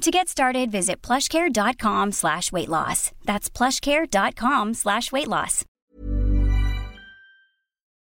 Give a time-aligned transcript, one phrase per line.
[0.00, 3.12] To get started, visit plushcare.com slash weight loss.
[3.26, 5.66] That's plushcare.com slash weight loss.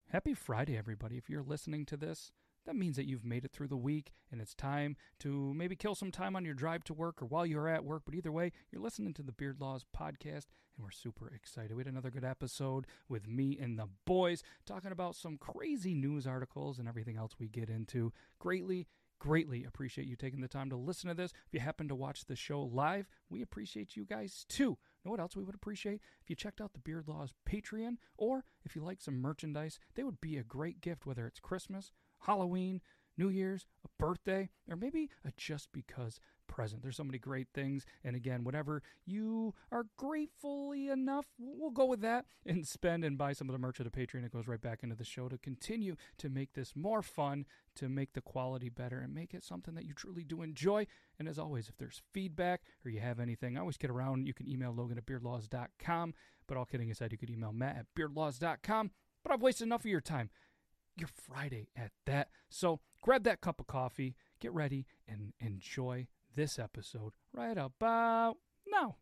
[0.08, 1.18] Happy Friday, everybody.
[1.18, 2.32] If you're listening to this,
[2.64, 5.94] that means that you've made it through the week and it's time to maybe kill
[5.94, 8.04] some time on your drive to work or while you're at work.
[8.06, 10.46] But either way, you're listening to the Beard Laws podcast
[10.76, 11.74] and we're super excited.
[11.74, 16.26] We had another good episode with me and the boys talking about some crazy news
[16.26, 18.14] articles and everything else we get into.
[18.38, 18.86] Greatly
[19.22, 21.30] greatly appreciate you taking the time to listen to this.
[21.46, 24.76] If you happen to watch the show live, we appreciate you guys too.
[25.04, 26.00] Know what else we would appreciate?
[26.20, 30.02] If you checked out the Beard Laws Patreon, or if you like some merchandise, they
[30.02, 31.92] would be a great gift, whether it's Christmas,
[32.26, 32.80] Halloween,
[33.16, 36.82] New Year's, a birthday, or maybe a just because present.
[36.82, 37.84] There's so many great things.
[38.04, 43.32] And again, whatever you are gratefully enough, we'll go with that and spend and buy
[43.32, 44.24] some of the merch of the Patreon.
[44.24, 47.88] It goes right back into the show to continue to make this more fun, to
[47.88, 50.86] make the quality better, and make it something that you truly do enjoy.
[51.18, 54.26] And as always, if there's feedback or you have anything, I always get around.
[54.26, 56.14] You can email Logan at beardlaws.com.
[56.46, 58.90] But all kidding aside, you could email Matt at beardlaws.com.
[59.22, 60.30] But I've wasted enough of your time.
[60.96, 62.28] Your Friday at that.
[62.50, 68.36] So grab that cup of coffee, get ready, and enjoy this episode right about
[68.70, 68.96] now.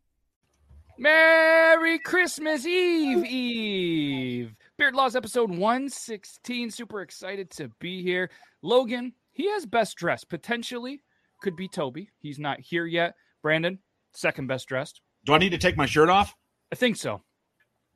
[0.97, 4.55] Merry Christmas Eve, Eve.
[4.77, 6.71] Beard Laws episode 116.
[6.71, 8.29] Super excited to be here.
[8.61, 10.29] Logan, he has best dressed.
[10.29, 11.01] Potentially
[11.41, 12.09] could be Toby.
[12.19, 13.15] He's not here yet.
[13.41, 13.79] Brandon,
[14.11, 15.01] second best dressed.
[15.25, 16.35] Do I need to take my shirt off?
[16.71, 17.21] I think so.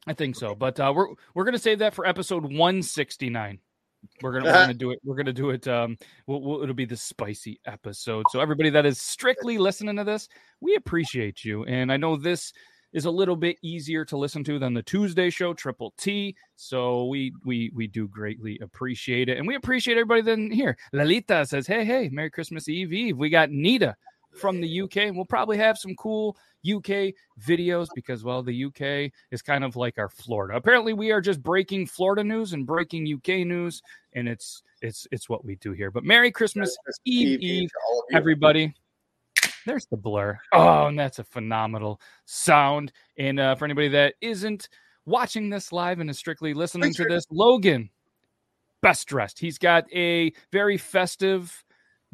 [0.07, 0.55] I think so.
[0.55, 3.59] But uh, we're we're gonna save that for episode 169.
[4.21, 4.99] We're gonna we're gonna do it.
[5.03, 5.67] We're gonna do it.
[5.67, 8.25] Um, we'll, we'll, it'll be the spicy episode.
[8.31, 10.29] So everybody that is strictly listening to this,
[10.61, 11.63] we appreciate you.
[11.65, 12.53] And I know this
[12.93, 16.35] is a little bit easier to listen to than the Tuesday show, Triple T.
[16.55, 20.77] So we we we do greatly appreciate it, and we appreciate everybody then here.
[20.93, 23.95] Lalita says, "Hey hey, Merry Christmas Eve Eve." We got Nita
[24.37, 26.37] from the UK, and we'll probably have some cool
[26.67, 30.55] UK videos because, well, the UK is kind of like our Florida.
[30.55, 33.81] Apparently, we are just breaking Florida news and breaking UK news,
[34.13, 35.91] and it's it's it's what we do here.
[35.91, 36.75] But Merry Christmas
[37.05, 37.69] Eve, Eve,
[38.13, 38.73] everybody.
[39.65, 40.37] There's the blur.
[40.53, 42.91] Oh, and that's a phenomenal sound.
[43.17, 44.69] And uh, for anybody that isn't
[45.05, 47.89] watching this live and is strictly listening to this, Logan,
[48.81, 49.39] best dressed.
[49.39, 51.64] He's got a very festive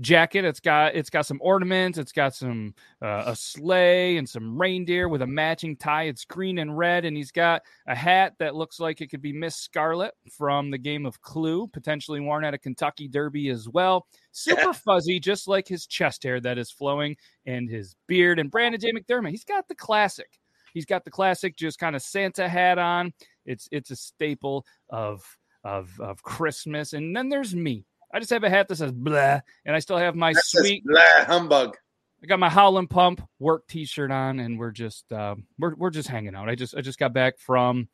[0.01, 0.43] jacket.
[0.43, 1.97] It's got it's got some ornaments.
[1.97, 6.03] It's got some uh, a sleigh and some reindeer with a matching tie.
[6.03, 9.33] It's green and red, and he's got a hat that looks like it could be
[9.33, 14.07] Miss Scarlet from the game of Clue, potentially worn at a Kentucky Derby as well.
[14.31, 14.71] Super yeah.
[14.71, 18.39] fuzzy, just like his chest hair that is flowing and his beard.
[18.39, 18.91] And Brandon J.
[18.91, 20.39] McDermott, he's got the classic.
[20.73, 23.13] He's got the classic, just kind of Santa hat on.
[23.45, 25.23] It's it's a staple of
[25.63, 26.93] of of Christmas.
[26.93, 27.85] And then there's me.
[28.13, 30.83] I just have a hat that says blah, and I still have my that sweet
[30.85, 31.77] blah humbug.
[32.23, 36.07] I got my Howland Pump work T-shirt on, and we're just um, we're we're just
[36.07, 36.49] hanging out.
[36.49, 37.87] I just I just got back from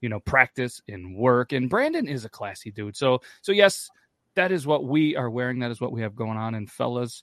[0.00, 2.96] you know practice and work, and Brandon is a classy dude.
[2.96, 3.88] So so yes,
[4.34, 5.60] that is what we are wearing.
[5.60, 6.54] That is what we have going on.
[6.54, 7.22] And fellas,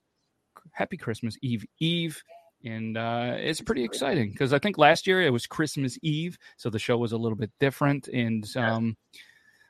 [0.72, 2.22] happy Christmas Eve Eve.
[2.64, 6.72] And uh, it's pretty exciting because I think last year it was Christmas Eve, so
[6.72, 8.08] the show was a little bit different.
[8.08, 9.20] And um, yeah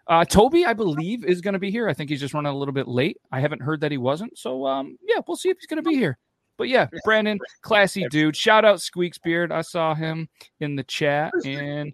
[0.08, 1.88] uh, Toby, I believe, is going to be here.
[1.88, 3.18] I think he's just running a little bit late.
[3.32, 4.38] I haven't heard that he wasn't.
[4.38, 6.18] So, um, yeah, we'll see if he's going to be here.
[6.58, 8.36] But yeah, Brandon, classy dude.
[8.36, 9.52] Shout out Squeaks Beard.
[9.52, 10.30] I saw him
[10.62, 11.92] in the chat, and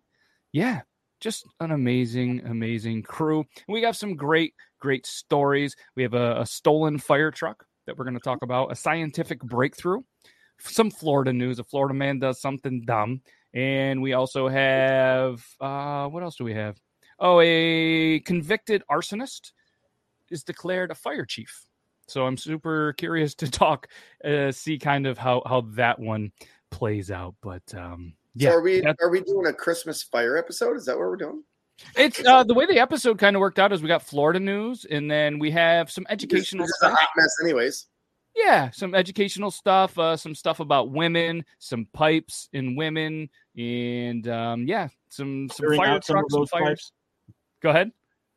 [0.51, 0.81] yeah,
[1.19, 3.45] just an amazing, amazing crew.
[3.67, 5.75] We have some great, great stories.
[5.95, 9.39] We have a, a stolen fire truck that we're going to talk about, a scientific
[9.39, 10.01] breakthrough,
[10.59, 11.57] some Florida news.
[11.57, 13.21] A Florida man does something dumb.
[13.53, 16.77] And we also have, uh, what else do we have?
[17.21, 19.51] Oh, a convicted arsonist
[20.31, 21.65] is declared a fire chief.
[22.07, 23.87] So I'm super curious to talk,
[24.25, 26.31] uh, see kind of how how that one
[26.71, 27.35] plays out.
[27.41, 30.75] But um, yeah, so are we are we doing a Christmas fire episode?
[30.75, 31.43] Is that what we're doing?
[31.95, 34.85] it's uh, the way the episode kind of worked out is we got Florida news
[34.85, 36.99] and then we have some This, educational this is a stuff.
[36.99, 37.87] hot mess, anyways.
[38.35, 44.65] Yeah, some educational stuff, uh, some stuff about women, some pipes in women, and um,
[44.67, 46.69] yeah, some some Clearing fire out some of trucks, some fires.
[46.69, 46.91] pipes.
[47.61, 47.91] Go ahead.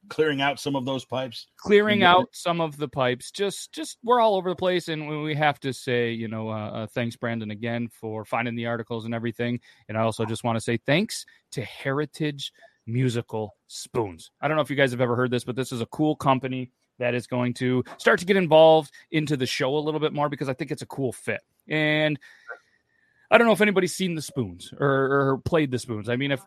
[0.08, 1.46] Clearing out some of those pipes.
[1.56, 2.12] clearing Yeah.
[2.12, 5.34] out some of the pipes just just we're all over the place and we- we
[5.34, 9.14] have to say you know uh, uh, thanks brandon again for finding the articles and
[9.14, 12.52] everything and i also just want to say thanks to heritage
[12.86, 15.80] musical spoons i don't know if you guys have ever heard this but this is
[15.80, 19.80] a cool company that is going to start to get involved into the show a
[19.80, 22.18] little bit more because i think it's a cool fit and
[23.30, 26.30] i don't know if anybody's seen the spoons or, or played the spoons i mean
[26.30, 26.42] if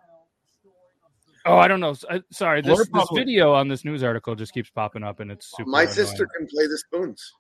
[1.47, 1.91] Oh, I don't know.
[1.91, 5.51] S- Sorry, this, this video on this news article just keeps popping up, and it's
[5.55, 5.69] super.
[5.69, 5.95] My annoying.
[5.95, 7.33] sister can play the spoons.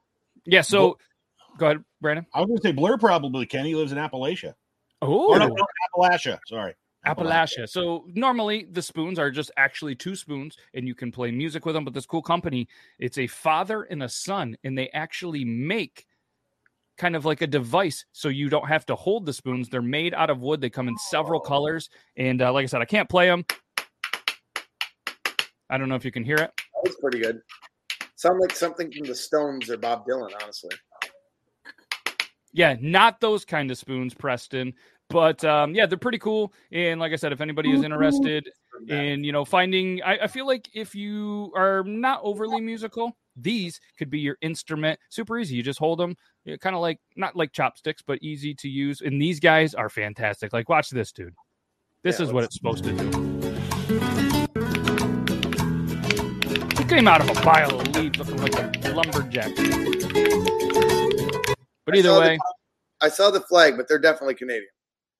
[0.45, 0.61] Yeah.
[0.61, 0.97] So,
[1.57, 2.25] go ahead, Brandon.
[2.33, 3.65] I was going to say Blur probably can.
[3.65, 4.53] He lives in Appalachia.
[5.01, 5.55] Oh, no, no,
[5.95, 6.39] Appalachia.
[6.47, 6.73] Sorry.
[7.05, 7.69] Appalachia.
[7.69, 11.75] So normally the spoons are just actually two spoons, and you can play music with
[11.75, 11.85] them.
[11.85, 12.67] But this cool company,
[12.99, 16.05] it's a father and a son, and they actually make
[16.97, 19.69] kind of like a device, so you don't have to hold the spoons.
[19.69, 20.61] They're made out of wood.
[20.61, 23.45] They come in several colors, and uh, like I said, I can't play them.
[25.69, 26.51] I don't know if you can hear it.
[26.55, 27.41] That was pretty good.
[28.15, 30.75] Sound like something from the Stones or Bob Dylan, honestly.
[32.53, 34.73] Yeah, not those kind of spoons, Preston.
[35.09, 36.53] But um, yeah, they're pretty cool.
[36.71, 38.49] And like I said, if anybody is interested
[38.89, 43.79] in you know finding, I, I feel like if you are not overly musical, these
[43.97, 44.99] could be your instrument.
[45.09, 45.55] Super easy.
[45.55, 46.15] You just hold them,
[46.59, 49.01] kind of like not like chopsticks, but easy to use.
[49.01, 50.51] And these guys are fantastic.
[50.51, 51.35] Like, watch this, dude.
[52.03, 53.36] This Yeah, is what it's supposed to do.
[56.87, 59.53] Came out of a pile of leaves looking like a lumberjack.
[61.85, 62.39] But I either the- way.
[62.99, 64.69] I saw the flag, but they're definitely Canadian.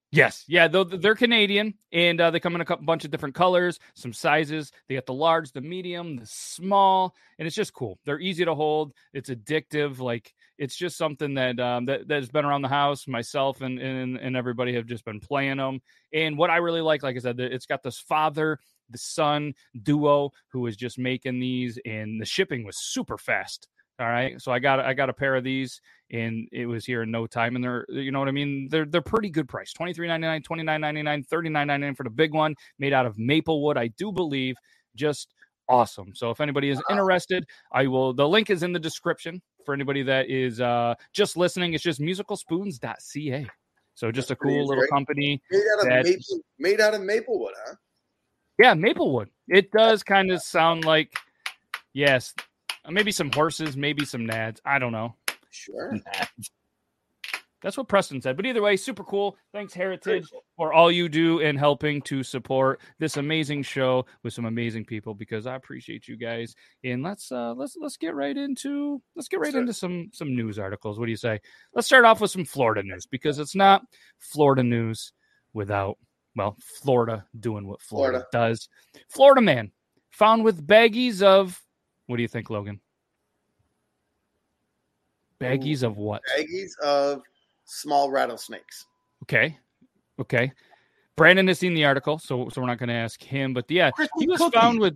[0.10, 3.36] Yes, yeah, though they're Canadian and uh, they come in a couple, bunch of different
[3.36, 4.72] colors, some sizes.
[4.88, 8.00] They got the large, the medium, the small, and it's just cool.
[8.06, 8.94] They're easy to hold.
[9.14, 10.00] It's addictive.
[10.00, 13.06] Like it's just something that um, that that's been around the house.
[13.06, 15.82] Myself and, and and everybody have just been playing them.
[16.14, 19.54] And what I really like, like I said, it's got this father, the son
[19.84, 23.68] duo who was just making these, and the shipping was super fast.
[24.00, 25.82] All right, so I got I got a pair of these
[26.12, 27.56] and it was here in no time.
[27.56, 28.68] And they're, you know what I mean?
[28.70, 29.74] They're they're pretty good price.
[29.74, 32.34] Twenty three ninety nine, twenty nine ninety nine, thirty nine ninety nine for the big
[32.34, 33.76] one, made out of maple wood.
[33.76, 34.56] I do believe,
[34.96, 35.34] just
[35.68, 36.14] awesome.
[36.16, 38.14] So if anybody is interested, I will.
[38.14, 41.74] The link is in the description for anybody that is uh just listening.
[41.74, 43.48] It's just musicalspoons.ca.
[43.96, 45.42] So just a cool little company.
[45.50, 47.74] Made out of That- maple, made out of maplewood, huh?
[48.60, 49.30] Yeah, Maplewood.
[49.48, 51.18] It does kind of sound like,
[51.94, 52.34] yes,
[52.90, 54.60] maybe some horses, maybe some nads.
[54.66, 55.16] I don't know.
[55.50, 55.94] Sure.
[57.64, 58.38] That's what Preston said.
[58.38, 59.36] But either way, super cool.
[59.52, 64.46] Thanks, Heritage, for all you do in helping to support this amazing show with some
[64.46, 66.56] amazing people because I appreciate you guys.
[66.84, 70.60] And let's uh let's let's get right into let's get right into some some news
[70.60, 71.00] articles.
[71.00, 71.42] What do you say?
[71.74, 73.82] Let's start off with some Florida news because it's not
[74.20, 75.12] Florida news
[75.54, 75.98] without
[76.38, 78.52] well, Florida doing what Florida, Florida.
[78.54, 78.70] does.
[79.10, 79.72] Florida man
[80.12, 81.62] found with baggies of
[82.06, 82.80] what do you think, Logan?
[85.42, 86.22] Baggies of what?
[86.38, 87.22] Baggies of
[87.66, 88.86] small rattlesnakes.
[89.24, 89.58] Okay.
[90.20, 90.52] Okay.
[91.16, 93.54] Brandon has seen the article, so so we're not going to ask him.
[93.54, 94.60] But yeah, Christmas he was cookies.
[94.60, 94.96] found with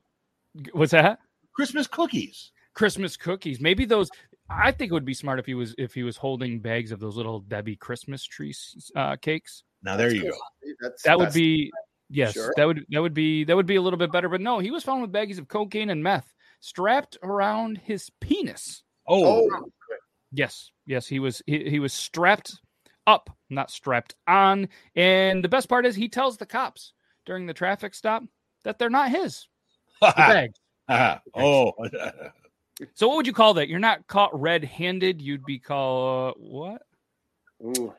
[0.72, 1.20] what's that?
[1.54, 2.52] Christmas cookies.
[2.74, 3.60] Christmas cookies.
[3.60, 4.10] Maybe those.
[4.50, 7.00] I think it would be smart if he was if he was holding bags of
[7.00, 9.64] those little Debbie Christmas trees uh, cakes.
[9.84, 10.38] Now there you go.
[10.82, 11.72] That's That would be
[12.10, 12.34] yes.
[12.34, 12.54] Sure.
[12.58, 14.30] That would that would be that would be a little bit better.
[14.30, 18.84] But no, he was found with baggies of cocaine and meth strapped around his penis.
[19.08, 19.70] Oh, Oh,
[20.32, 22.60] Yes, yes, he was he, he was strapped
[23.06, 24.70] up, not strapped on.
[24.96, 26.94] And the best part is he tells the cops
[27.26, 28.24] during the traffic stop
[28.64, 29.48] that they're not his.
[30.00, 30.52] The bag.
[31.36, 31.74] oh,
[32.94, 33.70] So what would you call that?
[33.70, 35.22] You're not caught red-handed.
[35.22, 36.82] You'd be called uh, what?
[37.64, 37.94] Ooh.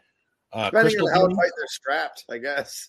[0.53, 1.37] Uh, Depending crystal how blue?
[1.37, 2.89] tight they're strapped, I guess.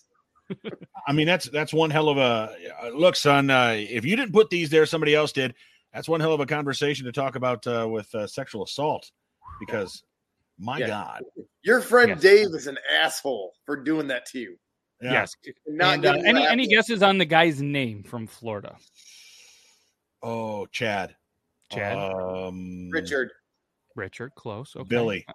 [1.08, 3.48] I mean, that's that's one hell of a uh, look, son.
[3.50, 5.54] Uh, if you didn't put these there, somebody else did.
[5.94, 9.10] That's one hell of a conversation to talk about uh, with uh, sexual assault,
[9.60, 10.02] because
[10.58, 10.88] my Yeah.
[10.88, 11.22] God,
[11.62, 12.20] Your friend Yes.
[12.20, 14.58] Dave is an asshole for doing that to you.
[15.00, 15.12] Yeah.
[15.12, 15.34] Yes.
[15.66, 18.76] Not And, uh, any any guesses on the guy's name from Florida?
[20.22, 21.14] Oh, Chad.
[21.72, 23.30] Chad, Um, Richard.
[23.96, 24.74] Richard, close.
[24.76, 24.86] Okay.
[24.88, 25.26] Billy.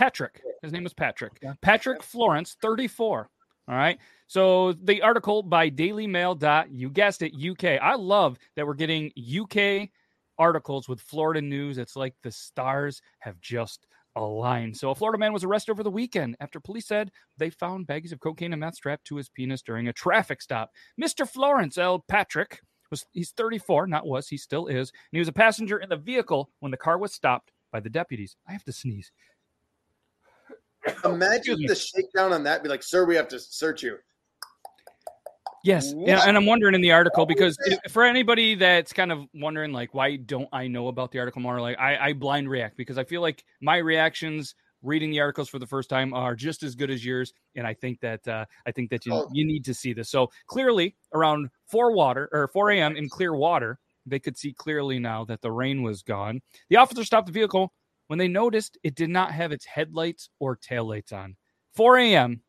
[0.00, 0.40] Patrick.
[0.62, 1.32] His name was Patrick.
[1.60, 3.28] Patrick Florence, 34.
[3.68, 3.98] All right.
[4.28, 6.34] So the article by Daily Mail.
[6.34, 7.78] Dot, you guessed it, UK.
[7.82, 9.90] I love that we're getting UK
[10.38, 11.76] articles with Florida news.
[11.76, 14.74] It's like the stars have just aligned.
[14.74, 18.12] So a Florida man was arrested over the weekend after police said they found baggies
[18.12, 20.70] of cocaine and meth strapped to his penis during a traffic stop.
[20.98, 21.28] Mr.
[21.28, 22.06] Florence L.
[22.08, 25.90] Patrick was he's 34, not was, he still is, and he was a passenger in
[25.90, 28.34] the vehicle when the car was stopped by the deputies.
[28.48, 29.12] I have to sneeze.
[31.04, 32.62] Imagine the shakedown on that.
[32.62, 33.98] Be like, sir, we have to search you.
[35.62, 36.26] Yes, and, What?
[36.26, 37.58] and I'm wondering in the article because
[37.90, 41.60] for anybody that's kind of wondering, like, why don't I know about the article more?
[41.60, 45.58] Like, I, I blind react because I feel like my reactions reading the articles for
[45.58, 48.72] the first time are just as good as yours, and I think that uh, I
[48.72, 49.28] think that you Oh.
[49.32, 50.08] you need to see this.
[50.08, 52.96] So clearly, around four water or 4 a.m.
[52.96, 56.40] in Clearwater, they could see clearly now that the rain was gone.
[56.70, 57.74] The officer stopped the vehicle
[58.10, 61.36] when they noticed it did not have its headlights or taillights on.
[61.76, 62.42] 4 a.m.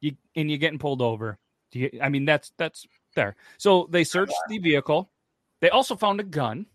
[0.00, 1.38] You and you're getting pulled over.
[1.70, 3.36] Do you, I mean, that's that's there.
[3.56, 5.12] So they searched the vehicle.
[5.60, 6.66] They also found a gun,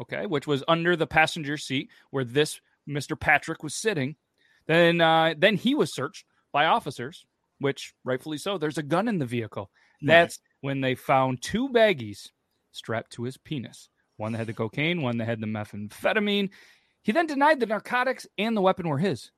[0.00, 3.18] okay, which was under the passenger seat where this Mr.
[3.18, 4.14] Patrick was sitting.
[4.68, 7.26] Then uh, then he was searched by officers,
[7.58, 8.58] which rightfully so.
[8.58, 9.72] There's a gun in the vehicle.
[10.02, 12.28] That's when they found two baggies
[12.70, 13.88] strapped to his penis.
[14.18, 16.50] One that had the cocaine, one that had the methamphetamine.
[17.08, 19.30] He then denied the narcotics and the weapon were his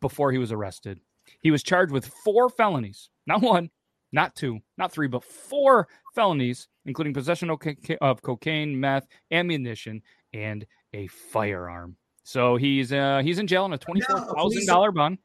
[0.00, 0.98] before he was arrested.
[1.42, 3.68] He was charged with four felonies, not one,
[4.12, 10.00] not two, not three, but four felonies, including possession of, cocaine, meth, ammunition,
[10.32, 10.64] and
[10.94, 11.98] a firearm.
[12.24, 15.18] So he's uh, he's in jail on a twenty four thousand dollar bond.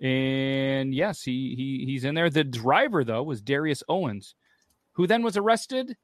[0.00, 2.30] And yes, he he he's in there.
[2.30, 4.34] The driver though was Darius Owens,
[4.94, 5.96] who then was arrested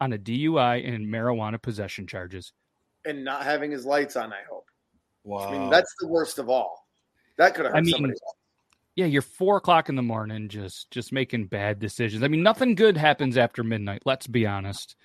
[0.00, 2.52] on a DUI and marijuana possession charges.
[3.08, 4.66] And not having his lights on, I hope.
[5.24, 5.48] Wow.
[5.48, 6.86] I mean, that's the worst of all.
[7.38, 8.14] That could have hurt I mean, somebody.
[8.96, 12.22] Yeah, you're four o'clock in the morning, just just making bad decisions.
[12.22, 14.02] I mean, nothing good happens after midnight.
[14.04, 14.96] Let's be honest.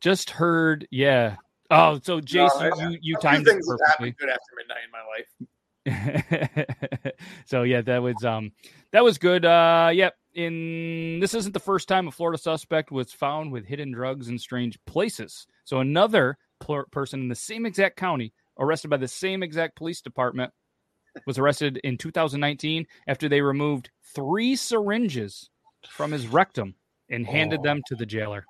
[0.00, 1.36] Just heard, yeah.
[1.70, 4.12] Oh, so Jason, I- you you timed it things have perfectly.
[4.12, 5.26] good after midnight in my life.
[7.46, 8.52] so yeah, that was um
[8.92, 9.44] that was good.
[9.44, 10.14] Uh yep.
[10.34, 14.38] In this isn't the first time a Florida suspect was found with hidden drugs in
[14.38, 15.46] strange places.
[15.64, 20.00] So another pl- person in the same exact county, arrested by the same exact police
[20.00, 20.52] department,
[21.26, 25.50] was arrested in 2019 after they removed three syringes
[25.88, 26.74] from his rectum
[27.10, 28.44] and handed them to the jailer.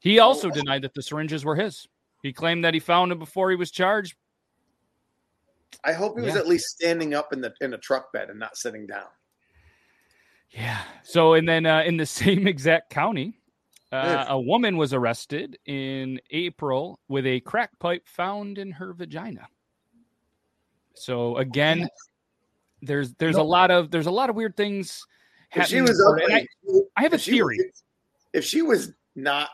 [0.00, 1.86] He also denied that the syringes were his.
[2.22, 4.16] He claimed that he found them before he was charged,
[5.84, 6.40] I hope he was Yeah.
[6.40, 9.06] at least standing up in the in a truck bed and not sitting down.
[10.50, 10.82] Yeah.
[11.02, 13.38] So, and then uh, in the same exact county,
[13.92, 19.46] uh, a woman was arrested in April with a crack pipe found in her vagina.
[20.94, 21.88] So again,
[22.82, 25.04] there's there's a lot of there's a lot of weird things
[25.54, 26.46] If she was ugly, I,
[26.96, 27.72] I have a she was- theory.
[28.32, 29.48] if she was not,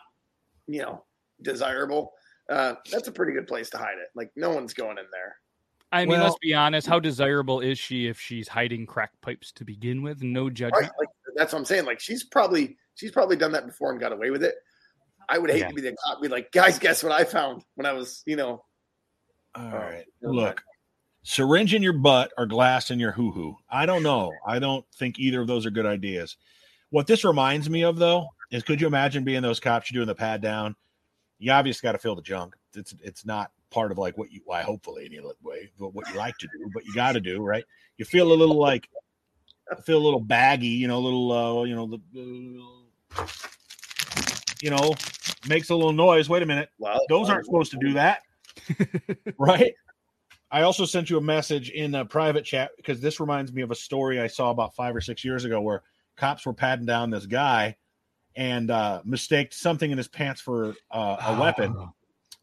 [0.67, 1.05] you know,
[1.43, 2.13] desirable,
[2.49, 4.09] uh, that's a pretty good place to hide it.
[4.15, 5.37] Like no one's going in there.
[5.91, 6.87] I mean, Well- let's be honest.
[6.87, 10.23] How desirable is she if she's hiding crack pipes to begin with?
[10.23, 10.83] No judgment.
[10.85, 10.91] Right?
[10.99, 11.85] Like that's what I'm saying.
[11.85, 14.55] Like she's probably she's probably done that before and got away with it.
[15.29, 15.69] I would hate Yeah.
[15.69, 16.21] to be the cop.
[16.21, 18.65] Be like, guys, guess what I found when I was, you know,
[19.55, 20.07] All Oh, right.
[20.21, 20.63] never Look,
[21.23, 23.57] syringe in your butt or glass in your hoo hoo.
[23.71, 24.33] I don't know.
[24.47, 26.37] I don't think either of those are good ideas.
[26.91, 30.07] What this reminds me of, though, is could you imagine being those cops you're doing
[30.09, 30.75] the pad down?
[31.39, 32.55] You obviously got to fill the junk.
[32.75, 36.09] It's it's not part of like what you why hopefully in any way, but what
[36.09, 37.65] you like to do, but you got to do right.
[37.99, 38.89] You feel a little like
[39.85, 42.01] feel a little baggy, you know, a little uh, you know, the,
[44.61, 44.95] you know,
[45.49, 46.29] makes a little noise.
[46.29, 48.23] Wait a minute well, those aren't supposed to do that
[49.39, 49.73] right
[50.51, 53.71] i also sent you a message in a private chat because this reminds me of
[53.71, 55.83] a story i saw about five or six years ago where
[56.17, 57.75] cops were patting down this guy
[58.37, 61.93] and uh mistaked something in his pants for uh, a weapon Oh,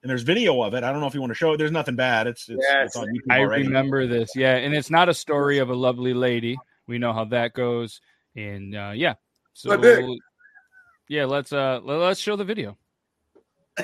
[0.02, 1.72] and there's video of it i don't know if you want to show it there's
[1.72, 3.64] nothing bad it's it's, Yeah, it's on youtube I already.
[3.68, 4.32] remember this.
[4.36, 6.58] Yeah, and it's not a story of a lovely lady.
[6.88, 8.02] We know how that goes,
[8.36, 9.14] and uh, yeah.
[9.54, 10.06] So My dick.
[11.10, 12.78] Yeah, let's uh let- let's show the video.
[13.78, 13.84] Oh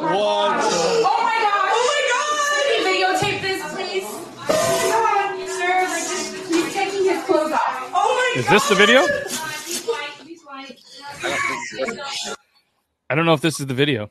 [0.00, 0.60] my god!
[0.64, 2.54] Oh my god!
[2.62, 4.04] Can you videotape this, please?
[4.06, 7.90] Oh my god, sir, like just he's taking his clothes off.
[7.94, 9.00] Oh my Is this the video?
[9.02, 10.78] He's white, he's white.
[13.10, 14.10] I don't know if this is the video.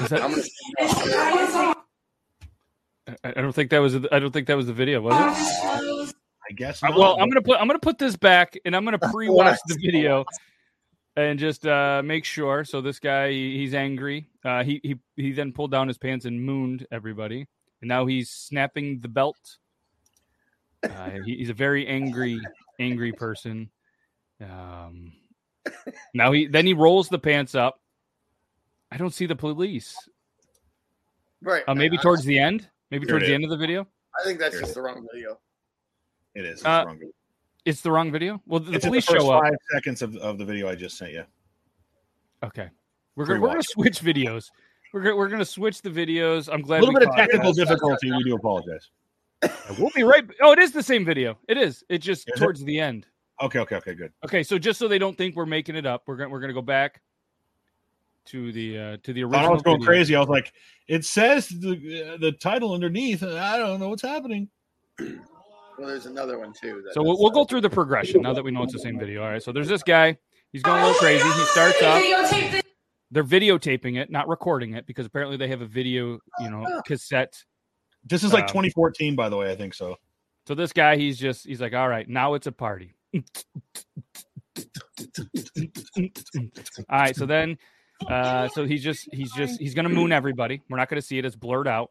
[0.00, 0.42] Is that, I'm gonna
[3.22, 3.94] I I don't think that was.
[4.10, 6.13] I don't think that was the video, was it?
[6.54, 6.82] I guess.
[6.82, 6.94] Not.
[6.96, 10.24] well, I'm gonna put I'm gonna put this back, and I'm gonna pre-watch the video,
[11.16, 12.64] and just uh, make sure.
[12.64, 14.28] So this guy, he- he's angry.
[14.44, 17.48] Uh, he he he then pulled down his pants and mooned everybody,
[17.80, 19.58] and now he's snapping the belt.
[20.84, 22.40] Uh, he, he's a very angry,
[22.78, 23.70] angry person.
[24.40, 25.12] Um,
[26.14, 27.80] now he then he rolls the pants up.
[28.92, 29.96] I don't see the police.
[31.42, 31.64] Right.
[31.66, 32.68] Uh, maybe towards the end.
[32.92, 33.88] Maybe Here towards the end of the video.
[34.20, 35.40] I think that's Here just the wrong video.
[36.34, 36.52] It is.
[36.58, 37.00] It's Uh, wrong.
[37.64, 38.42] It's the wrong video.
[38.46, 39.42] Well, the It's police the first show up.
[39.44, 41.24] five seconds of, of the video I just sent you.
[42.42, 42.68] Okay.
[43.16, 44.50] We're gonna, we're gonna switch videos.
[44.92, 46.48] We're gonna, we're gonna switch the videos.
[46.52, 46.78] I'm glad.
[46.78, 47.60] A little we bit of technical that.
[47.66, 48.10] difficulty.
[48.10, 48.90] We do apologize.
[49.78, 50.24] We'll be right.
[50.40, 51.36] Oh, it is the same video.
[51.48, 51.84] It is.
[51.90, 52.42] It just Is it?
[52.42, 53.06] towards the end.
[53.42, 54.12] Okay, okay, okay, good.
[54.24, 56.52] Okay, so just so they don't think we're making it up, we're gonna we're gonna
[56.54, 57.02] go back
[58.26, 59.46] to the uh to the original.
[59.46, 59.86] I was going video.
[59.86, 60.16] crazy.
[60.16, 60.52] I was like,
[60.88, 63.22] it says the uh, the title underneath.
[63.22, 64.48] I don't know what's happening.
[65.78, 66.82] Well, there's another one too.
[66.84, 68.78] that So we'll, we'll uh, go through the progression now that we know it's the
[68.78, 69.22] same video.
[69.22, 69.42] All right.
[69.42, 70.16] So there's this guy.
[70.52, 71.24] He's going a little crazy.
[71.24, 72.00] He starts off.
[72.02, 72.62] Videotape this.
[73.10, 77.44] They're videotaping it, not recording it, because apparently they have a video, you know, cassette
[78.04, 79.50] This is like Um, 2014, by the way.
[79.50, 79.96] I think so.
[80.46, 82.94] So this guy, he's just he's like, all right, now it's a party.
[83.14, 83.22] all
[86.90, 87.56] right, so then
[88.08, 90.60] uh so he's just he's just he's gonna moon everybody.
[90.68, 91.90] We're not gonna see it, it's blurred out.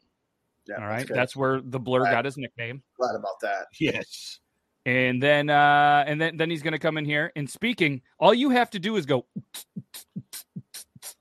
[0.67, 1.05] Yeah, All right.
[1.05, 1.15] good.
[1.17, 2.11] That's where the blur Right.
[2.11, 2.81] got his nickname.
[2.97, 3.65] glad about that.
[3.79, 4.39] Yes.
[4.85, 8.49] And then uh and then then he's gonna come in here and speaking, all you
[8.49, 9.25] have to do is go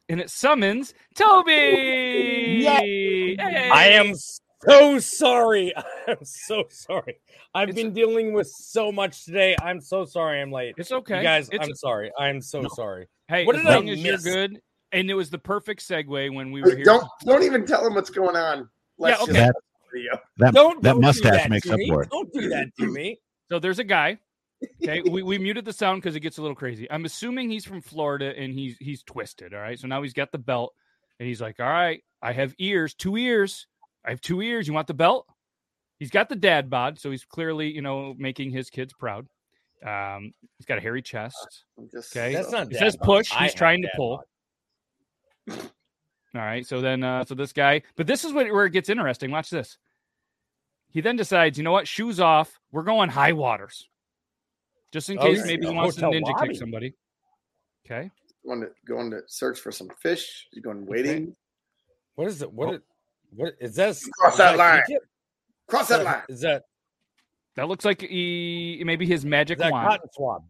[0.08, 1.52] and it summons Toby.
[2.64, 3.36] Hey!
[3.38, 4.14] I am
[4.68, 5.72] so sorry.
[6.08, 7.20] I'm so sorry.
[7.54, 9.56] I've It's- been dealing with so much today.
[9.62, 10.74] I'm so sorry I'm late.
[10.78, 11.18] It's okay.
[11.18, 12.10] You guys, it's, I'm sorry.
[12.18, 13.08] I'm so sorry.
[13.28, 14.60] hey, what as did I long as you're good.
[14.92, 16.84] And it was the perfect segue when we were here.
[16.84, 18.68] Don't don't even tell him what's going on.
[18.98, 19.44] Let's Yeah, okay.
[19.46, 19.54] watch
[19.92, 20.18] the video.
[20.38, 21.88] That Don't that don't do mustache that makes to up me.
[21.88, 22.10] for it.
[22.10, 23.18] Don't do that to me.
[23.50, 24.18] So there's a guy.
[24.82, 26.88] Okay, we, we muted the sound because it gets a little crazy.
[26.90, 29.52] I'm assuming he's from Florida and he's he's twisted.
[29.54, 30.72] All right, so now he's got the belt
[31.18, 33.66] and he's like, "All right, I have ears, two ears.
[34.04, 34.68] I have two ears.
[34.68, 35.26] You want the belt?"
[35.98, 39.26] He's got the dad bod, so he's clearly you know making his kids proud.
[39.84, 41.64] Um, he's got a hairy chest.
[41.76, 43.06] I'm just Okay, That's not It says dad bod.
[43.06, 43.32] push.
[43.32, 44.22] I He's have trying to pull.
[46.34, 46.40] Bod.
[46.40, 46.66] All right.
[46.66, 49.30] So then, uh, so this guy, but this is where it gets interesting.
[49.30, 49.78] Watch this.
[50.90, 51.88] He then decides, you know what?
[51.88, 52.58] Shoes off.
[52.70, 53.88] We're going high waters,
[54.92, 55.44] just in Oh, case yeah.
[55.46, 56.48] maybe he wants to ninja lobby.
[56.48, 56.94] kick somebody.
[57.86, 58.10] Okay.
[58.44, 60.48] going to going to search for some fish.
[60.52, 61.34] He's going waiting.
[62.16, 62.52] What is it?
[62.52, 62.74] What?
[62.74, 62.82] it-
[63.34, 64.06] What is this?
[64.18, 64.82] Cross is that line.
[64.88, 65.06] Egypt?
[65.66, 66.22] Cross that that- line.
[66.28, 66.64] Is that,
[67.56, 69.88] That looks like he maybe his magic is that wand.
[69.88, 70.44] cotton swab?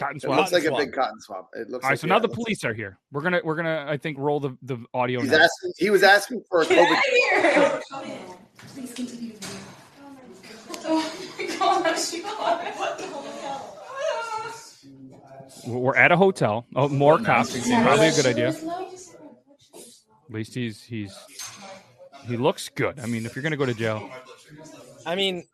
[0.00, 0.38] Cotton It swab.
[0.38, 1.44] looks like a big cotton swab.
[1.54, 1.84] It looks.
[1.84, 1.92] All right.
[1.92, 2.98] like, So yeah, now it the looks like- police are here.
[3.12, 5.20] We're gonna we're gonna I think roll the the audio.
[5.20, 5.44] He's now.
[5.44, 5.72] asking.
[5.78, 7.80] He was asking for a Get COVID.
[7.92, 8.18] out of here.
[8.74, 9.34] Please continue.
[11.62, 13.76] Oh my gosh, you What the hell?
[15.66, 16.66] We're at a hotel.
[16.74, 17.52] Oh, more cops.
[17.68, 18.48] Probably a good idea.
[18.48, 21.14] At least he's he's
[22.26, 22.98] he looks good.
[23.00, 24.08] I mean, if you're gonna go to jail,
[25.04, 25.44] I mean,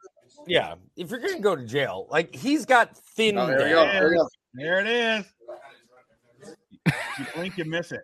[0.46, 0.74] yeah.
[0.96, 3.38] If you're gonna go to jail, like he's got thin.
[3.38, 3.84] Oh, there we go.
[3.84, 4.28] There we go.
[4.56, 5.24] There it is.
[7.18, 8.02] You blink, you miss it.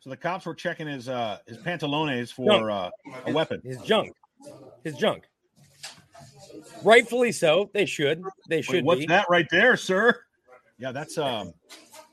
[0.00, 2.90] So the cops were checking his uh his pantalones for uh,
[3.26, 3.60] a weapon.
[3.64, 4.14] His junk.
[4.84, 5.24] His junk.
[6.84, 7.70] Rightfully so.
[7.74, 8.22] They should.
[8.48, 9.06] They Wait, should what's be.
[9.06, 10.20] that right there, sir?
[10.78, 11.52] Yeah, that's um,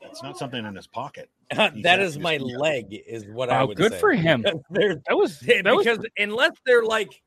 [0.02, 1.30] that's not something in his pocket.
[1.54, 4.00] that is my just- leg, is what I Oh, would good say.
[4.00, 4.42] for him.
[4.70, 7.22] That was they- that was because unless they're like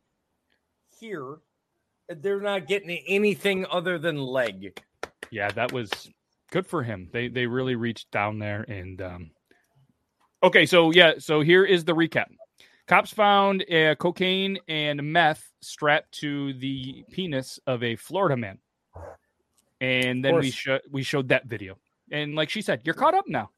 [1.00, 1.38] here,
[2.10, 4.78] they're not getting anything other than leg.
[5.32, 5.92] yeah, that was
[6.52, 7.10] good for him.
[7.12, 9.32] They they really reached down there and um
[10.44, 12.28] Okay, so yeah, so here is the recap.
[12.88, 18.60] Cops found uh, cocaine and meth strapped to the penis of a Florida man.
[19.82, 21.78] And then we showed we showed that video.
[22.12, 23.52] And like she said, you're caught up now.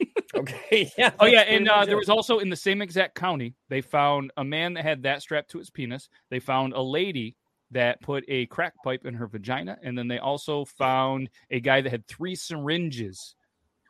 [0.34, 0.90] Okay.
[0.96, 1.10] Yeah.
[1.20, 4.42] Oh yeah, and uh, there was also in the same exact county, they found a
[4.44, 6.08] man that had that strapped to his penis.
[6.30, 7.36] They found a lady
[7.72, 11.80] that put a crack pipe in her vagina, and then they also found a guy
[11.80, 13.34] that had three syringes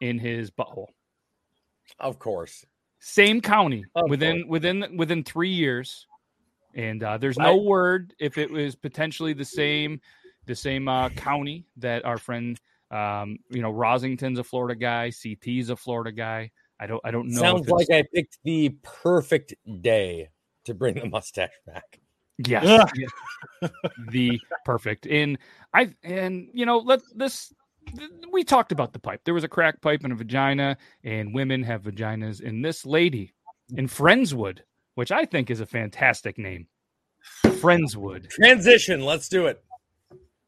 [0.00, 0.88] in his butthole.
[1.98, 2.64] Of course.
[3.00, 4.50] Same county Of within course.
[4.50, 6.06] within within three years,
[6.74, 10.00] and uh, there's no word if it was potentially the same
[10.46, 12.58] the same uh, county that our friend.
[12.90, 15.10] Um, you know, Rosington's a Florida guy.
[15.10, 16.50] CT's a Florida guy.
[16.78, 17.00] I don't.
[17.04, 17.40] I don't know.
[17.40, 20.28] Sounds like I picked the perfect day
[20.64, 22.01] to bring the mustache back.
[22.38, 22.90] Yes.
[22.94, 23.70] Yes.
[24.10, 25.06] the perfect.
[25.06, 25.38] And
[25.74, 27.52] I and you know, let this
[28.32, 29.22] we talked about the pipe.
[29.24, 32.46] There was a crack pipe and a vagina, and women have vaginas.
[32.46, 33.34] And this lady
[33.76, 34.60] in Friendswood,
[34.94, 36.66] which I think is a fantastic name.
[37.44, 38.28] Friendswood.
[38.30, 39.04] Transition.
[39.04, 39.62] Let's do it.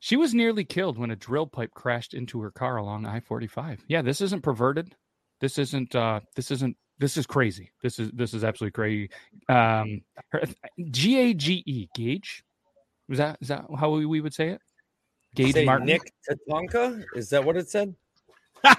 [0.00, 3.80] She was nearly killed when a drill pipe crashed into her car along I-45.
[3.88, 4.94] Yeah, this isn't perverted.
[5.40, 7.72] This isn't uh this isn't this is crazy.
[7.82, 9.10] This is this is absolutely crazy.
[9.48, 10.00] Um
[10.90, 12.44] G A G E Gage.
[13.08, 14.60] Was that is that how we, we would say it?
[15.34, 15.86] Gage Say Martin.
[15.86, 17.04] Nick Tatanka?
[17.16, 17.94] Is that what it said?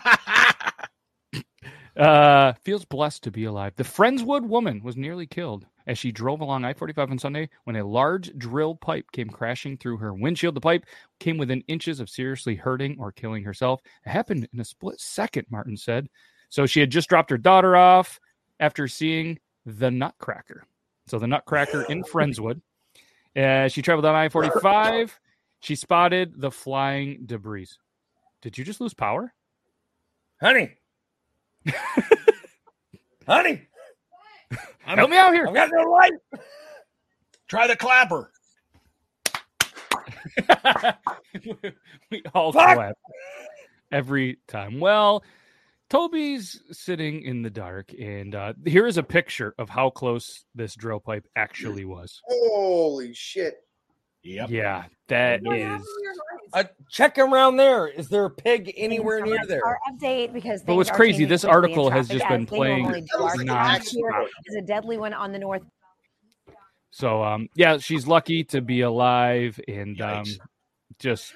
[1.98, 3.74] Uh, feels blessed to be alive.
[3.78, 7.78] The Friendswood woman was nearly killed as she drove along I 45 on Sunday when
[7.78, 10.56] a large drill pipe came crashing through her windshield.
[10.56, 10.86] The pipe
[11.20, 13.82] came within inches of seriously hurting or killing herself.
[14.06, 16.10] It happened in a split second, Martin said.
[16.50, 18.20] So she had just dropped her daughter off
[18.60, 20.64] after seeing the Nutcracker.
[21.08, 22.62] So the Nutcracker in Friendswood.
[23.36, 25.20] Uh, she traveled on I 45.
[25.60, 27.68] She spotted the flying debris.
[28.42, 29.34] Did you just lose power?
[30.42, 30.72] Honey.
[33.28, 33.68] Honey.
[34.88, 35.48] I'm- Help me out here.
[35.48, 36.12] I've got no light.
[37.48, 38.32] Try the clapper.
[42.12, 42.76] we all Fuck.
[42.76, 42.96] clap
[43.92, 44.80] every time.
[44.80, 45.24] Well,
[45.96, 50.76] Toby's sitting in the dark, and uh, here is a picture of how close this
[50.76, 52.22] drill pipe actually was.
[52.26, 53.64] Holy shit!
[54.24, 54.50] Yep.
[54.50, 55.88] Yeah, that is.
[56.52, 57.88] Uh, check around there.
[57.88, 59.66] Is there a pig anywhere near there?
[59.66, 63.24] Our update because But what's crazy, this article has just been playing normally do.
[63.24, 63.78] Our nonstop.
[63.78, 64.28] attack
[64.58, 65.64] a deadly one on the north.
[66.92, 70.40] So, um, yeah, she's lucky to be alive, and um, Yikes.
[71.00, 71.34] just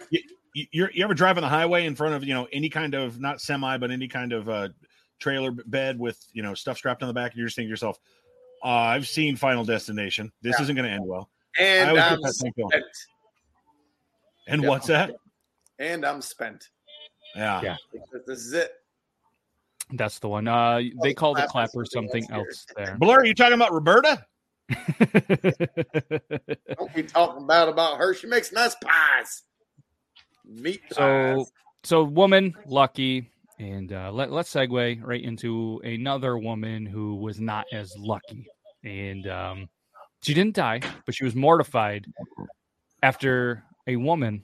[0.54, 2.70] You, you, you're- you ever drive on the highway in front of you know any
[2.70, 4.70] kind of not semi but any kind of uh,
[5.20, 7.72] trailer bed with you know stuff strapped on the back, and you're just thinking to
[7.72, 7.98] yourself,
[8.64, 10.32] uh, "I've seen Final Destination.
[10.42, 10.64] This Yeah.
[10.64, 12.70] isn't going to end well." And always I'm get that thing going.
[12.72, 12.86] spent.
[14.48, 14.70] And Yeah.
[14.70, 15.12] what's that?
[15.80, 16.70] And I'm spent.
[17.36, 17.62] Yeah.
[17.62, 17.76] Yeah.
[18.26, 18.72] This is it.
[19.94, 20.48] that's the one.
[20.48, 22.98] Uh, they the call the clapper something something else else there.
[22.98, 24.26] Blur, you talking about Roberta?
[26.78, 28.14] Don't be talking bad about her.
[28.14, 29.44] She makes nice pies.
[30.50, 31.52] Meat So, pies.
[31.84, 37.66] so woman lucky, and uh, let let's segue right into another woman who was not
[37.72, 38.48] as lucky,
[38.84, 39.70] and um,
[40.22, 42.06] she didn't die, but she was mortified
[43.04, 44.44] after a woman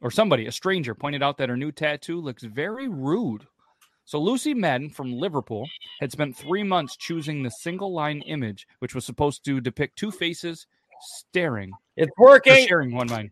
[0.00, 3.46] or somebody, a stranger, pointed out that her new tattoo looks very rude.
[4.04, 5.68] So Lucy Madden from Liverpool
[6.00, 10.10] had spent three months choosing the single line image, which was supposed to depict two
[10.10, 10.66] faces
[11.00, 12.66] staring It's working.
[12.66, 13.30] sharing one mind.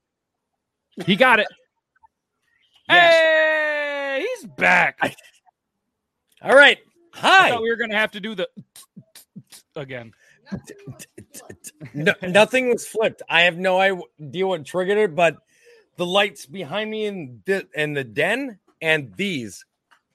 [1.07, 1.49] He got it.
[2.91, 3.15] Yes.
[3.15, 5.17] Hey, he's back.
[6.43, 6.79] All right.
[7.15, 7.51] I Hi.
[7.51, 8.49] thought we were gonna have to do the
[9.77, 10.13] again.
[11.95, 13.23] No, nothing was flipped.
[13.29, 15.37] I have no idea what triggered it, but
[15.97, 19.65] the lights behind me in the in the den and these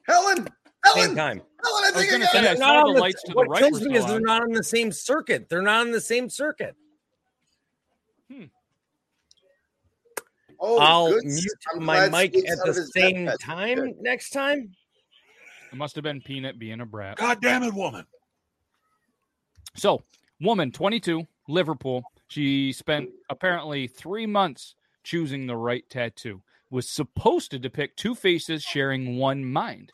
[0.07, 0.45] Helen, same
[0.83, 1.41] Helen, time.
[1.63, 2.41] Helen, I think I, gonna got say, it.
[2.41, 4.41] I They're saw the on lights to the what right kills me is they're not
[4.41, 5.47] on the same circuit.
[5.49, 6.75] They're not on the same circuit.
[10.67, 11.25] Oh, I'll good.
[11.25, 13.39] mute I'm my mic at the same deathbed.
[13.39, 14.01] time Good.
[14.01, 14.75] next time.
[15.71, 17.17] It must have been Peanut being a brat.
[17.17, 18.05] God damn it, woman.
[19.75, 20.01] So,
[20.41, 22.03] woman, 22, Liverpool.
[22.29, 24.73] She spent apparently three months
[25.03, 26.41] choosing the right tattoo.
[26.71, 29.91] Was supposed to depict two faces sharing one mind.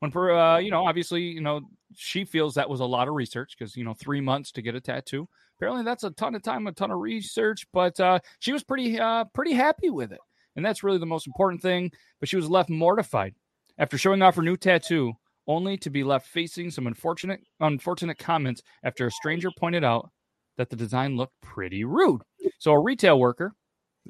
[0.00, 1.60] When, for uh, you know, obviously, you know,
[1.94, 4.74] she feels that was a lot of research because you know, three months to get
[4.74, 5.28] a tattoo.
[5.58, 7.66] Apparently, that's a ton of time, a ton of research.
[7.72, 10.20] But uh, she was pretty, uh, pretty happy with it,
[10.56, 11.90] and that's really the most important thing.
[12.20, 13.34] But she was left mortified
[13.78, 15.14] after showing off her new tattoo
[15.46, 20.10] only to be left facing some unfortunate unfortunate comments after a stranger pointed out
[20.58, 22.22] that the design looked pretty rude.
[22.58, 23.54] So a retail worker,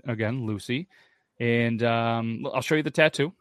[0.06, 0.88] again Lucy,
[1.38, 3.32] and um, I'll show you the tattoo.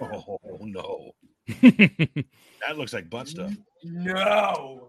[0.00, 1.12] Oh no.
[2.66, 3.52] That looks like butt stuff.
[3.84, 4.88] No.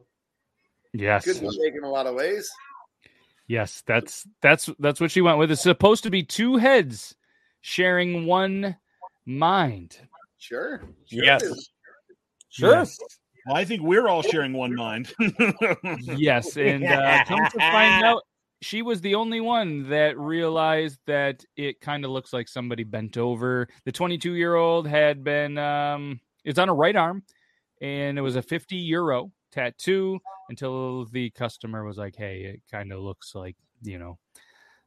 [0.94, 2.50] yes, Good mistake in a lot of ways.
[3.48, 5.52] yes, that's that's that's what she went with.
[5.52, 7.16] It's supposed to be two heads
[7.62, 8.78] sharing one
[9.26, 9.98] mind.
[10.40, 10.82] Sure.
[11.06, 11.44] sure Yes.
[12.50, 12.72] Sure.
[12.72, 12.98] Yes.
[13.46, 15.14] Well, I think we're all sharing one mind.
[16.02, 18.24] Yes, and uh, come to find out,
[18.62, 23.18] she was the only one that realized that it kind of looks like somebody bent
[23.18, 23.68] over.
[23.86, 27.24] The 22 year old had been, um, it's on her right arm,
[27.82, 32.92] and it was a 50 euro tattoo until the customer was like, "Hey, it kind
[32.92, 34.18] of looks like you know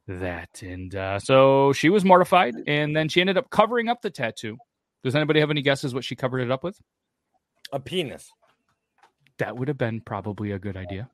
[0.07, 4.09] that," and uh, so she was mortified, and then she ended up covering up the
[4.09, 4.57] tattoo.
[5.03, 6.79] Does anybody have any guesses what she covered it up with?
[7.71, 8.31] A penis.
[9.37, 11.09] That would have been probably a good idea.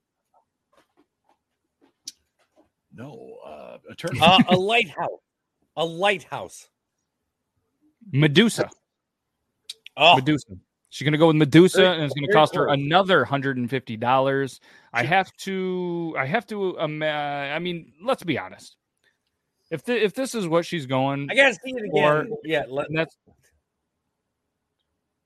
[2.93, 4.23] no, uh, a turtle.
[4.23, 5.19] Uh, a lighthouse.
[5.75, 6.67] A lighthouse.
[8.11, 8.69] Medusa.
[9.97, 10.45] Oh, Medusa.
[10.89, 13.69] She's gonna go with Medusa, Very- and it's gonna very cost her another hundred and
[13.69, 14.61] fifty dollars.
[14.93, 16.15] I have to.
[16.17, 16.79] I have to.
[16.79, 18.77] Um, uh, I mean, let's be honest.
[19.69, 22.37] If the, if this is what she's going, I gotta see it Or- again.
[22.45, 23.17] yeah, let, and that's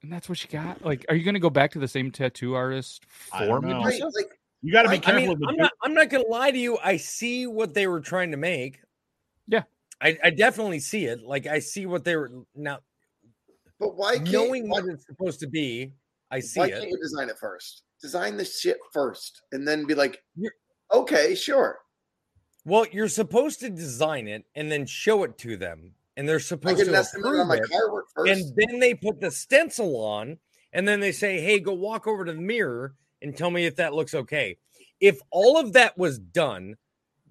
[0.01, 0.84] and that's what she got.
[0.84, 3.77] Like, are you going to go back to the same tattoo artist for don't know.
[3.84, 4.05] Right, Medusa?
[4.05, 4.29] like,
[4.63, 5.71] You got to be I careful mean, with the I'm not.
[5.84, 6.77] I'm not gonna lie to you.
[6.84, 8.79] I see what they were trying to make.
[9.47, 9.63] Yeah.
[10.01, 11.21] I, I definitely see it.
[11.23, 12.79] Like I see what they were now
[13.81, 15.93] but why can't knowing why, what it's supposed to be.
[16.29, 16.79] I see why it.
[16.79, 17.81] can't you design it first?
[17.99, 20.55] Design the shit first, and then be like, You're-
[20.93, 21.79] okay, sure.
[22.63, 26.85] Well, you're supposed to design it and then show it to them, and they're supposed
[26.85, 27.69] to approve my it.
[27.69, 28.31] car work first.
[28.31, 30.37] And then they put the stencil on,
[30.71, 33.75] and then they say, "Hey, go walk over to the mirror and tell me if
[33.77, 34.57] that looks okay."
[34.99, 36.75] If all of that was done,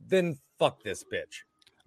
[0.04, 1.42] then fuck this bitch.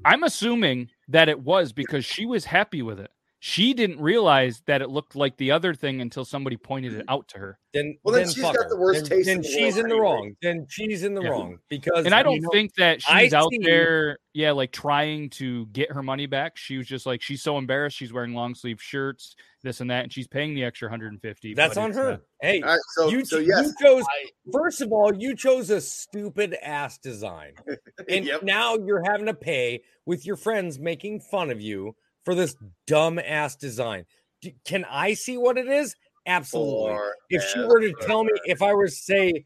[0.05, 3.11] I'm assuming that it was because she was happy with it.
[3.45, 7.27] She didn't realize that it looked like the other thing until somebody pointed it out
[7.27, 7.59] to her.
[7.73, 8.69] Then, Well, then then she's fuck got her.
[8.69, 9.99] the worst then, taste Then in the she's world in the anyway.
[10.01, 10.35] wrong.
[10.41, 11.27] Then she's in the Yeah.
[11.29, 14.71] wrong because And I don't know- think that I she's out see- there, yeah, like
[14.71, 16.55] trying to get her money back.
[16.55, 17.97] She was just like she's so embarrassed.
[17.97, 21.53] She's wearing long sleeve shirts, this and that, and she's paying the extra 150.
[21.53, 22.11] that's on her.
[22.11, 24.05] uh, hey, All right, so you, so yes, you chose.
[24.53, 27.55] first of all, you chose a stupid ass design,
[28.07, 28.43] and Yep.
[28.43, 32.55] now you're having to pay with your friends making fun of you for this
[32.87, 34.05] dumb ass design.
[34.41, 35.95] D- Can I see what it is?
[36.25, 36.97] Absolutely.
[37.29, 39.45] if she were to tell me, if I were to say,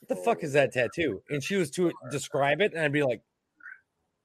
[0.00, 3.02] "What the fuck is that tattoo?" and she was to describe it, and I'd be
[3.02, 3.22] like,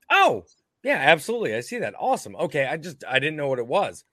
[0.10, 0.46] "Oh,
[0.84, 1.96] yeah, absolutely, I see that.
[1.98, 2.36] Awesome.
[2.36, 4.04] Okay, I just I didn't know what it was."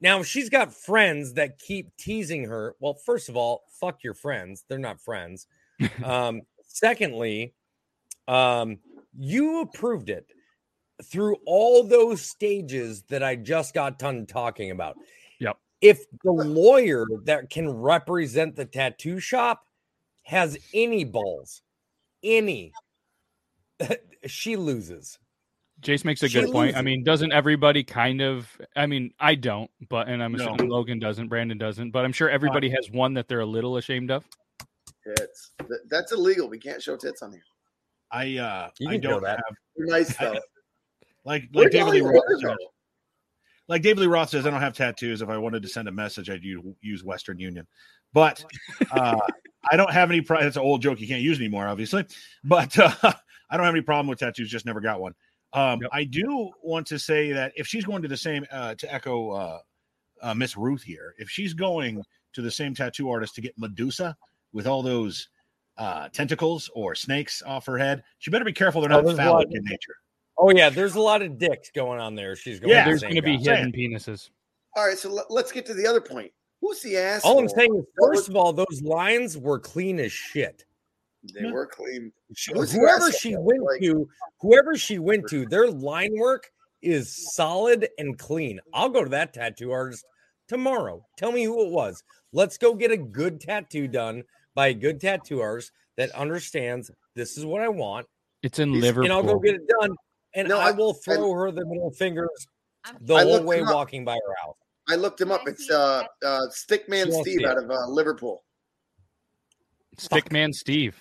[0.00, 2.74] Now she's got friends that keep teasing her.
[2.80, 5.46] Well, first of all, fuck your friends; they're not friends.
[6.04, 7.54] um, secondly,
[8.28, 8.78] um,
[9.18, 10.26] you approved it
[11.02, 14.96] through all those stages that I just got done talking about.
[15.40, 15.56] Yep.
[15.80, 19.66] If the lawyer that can represent the tattoo shop
[20.22, 21.62] has any balls,
[22.22, 22.72] any,
[24.26, 25.18] she loses.
[25.80, 26.76] Jace makes a She good point.
[26.76, 28.48] I mean, doesn't everybody kind of?
[28.76, 30.44] I mean, I don't, but and I'm No.
[30.44, 33.76] assuming Logan doesn't, Brandon doesn't, but I'm sure everybody has one that they're a little
[33.78, 34.24] ashamed of.
[35.04, 35.50] tits.
[35.90, 36.48] That's illegal.
[36.48, 37.42] We can't show tits on here.
[38.12, 39.40] I uh You I can don't that.
[39.44, 40.38] have nice though.
[41.24, 42.56] Like like David Lee Roth says,
[43.68, 45.22] like David Lee Roth says, I don't have tattoos.
[45.22, 47.66] If I wanted to send a message, I'd use, Western Union.
[48.12, 48.44] But
[48.90, 49.18] uh,
[49.70, 50.20] I don't have any.
[50.20, 52.04] Pro- it's an old joke you can't use anymore, obviously.
[52.44, 52.92] But uh,
[53.50, 54.50] I don't have any problem with tattoos.
[54.50, 55.14] Just never got one.
[55.52, 55.90] Um, Yep.
[55.92, 59.30] I do want to say that if she's going to the same uh, to echo
[59.30, 59.58] uh,
[60.22, 64.16] uh, Miss Ruth here, if she's going to the same tattoo artist to get Medusa
[64.52, 65.28] with all those
[65.76, 69.16] uh, tentacles or snakes off her head, she better be careful they're Oh, not a
[69.16, 69.96] phallic in nature.
[70.44, 72.34] Oh yeah, there's a lot of dicks going on there.
[72.34, 72.70] She's going.
[72.72, 73.56] Yeah, to the There's going to be guy.
[73.56, 74.30] hidden penises.
[74.76, 76.32] All right, so let, us get to the other point.
[76.60, 77.22] Who's the ass?
[77.24, 80.64] All I'm saying is, first of all, those lines were clean as shit.
[81.32, 82.10] they were clean.
[82.34, 84.08] She- Who's whoever she went Like- to,
[84.40, 86.50] whoever she went to, their line work
[86.80, 88.58] is solid and clean.
[88.74, 90.04] I'll go to that tattoo artist
[90.48, 91.04] tomorrow.
[91.16, 92.02] Tell me who it was.
[92.32, 94.24] Let's go get a good tattoo done
[94.56, 98.06] by a good tattoo artist that understands this is what I want,
[98.42, 99.04] It's in He's- Liverpool.
[99.04, 99.94] and I'll go get it done.
[100.34, 102.28] And No, I, I- will throw her the middle fingers
[103.02, 104.56] the I whole way walking by her house.
[104.88, 105.42] I looked him up.
[105.46, 108.42] It's uh, uh, Stickman She Steve out of uh, Liverpool.
[109.96, 110.96] Stickman Steve.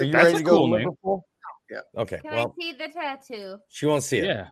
[0.00, 0.88] Are you That's ready a to go cool to name.
[0.88, 1.26] Liverpool?
[1.70, 1.80] Yeah.
[1.98, 2.18] Okay.
[2.22, 3.56] Can Well, I see the tattoo?
[3.68, 4.24] she won't see it.
[4.24, 4.48] Yeah.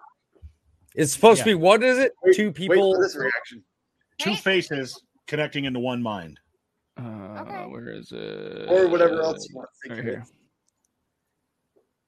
[0.95, 1.45] It's supposed Yeah.
[1.45, 2.13] to be what is it?
[2.23, 2.95] Wait- Two Wait people.
[2.95, 3.65] for this reaction.
[4.19, 6.39] Two faces connecting into one mind.
[6.97, 7.03] Uh,
[7.41, 7.67] Okay.
[7.67, 8.69] Where is it?
[8.69, 10.25] Or whatever else you want to think Right here.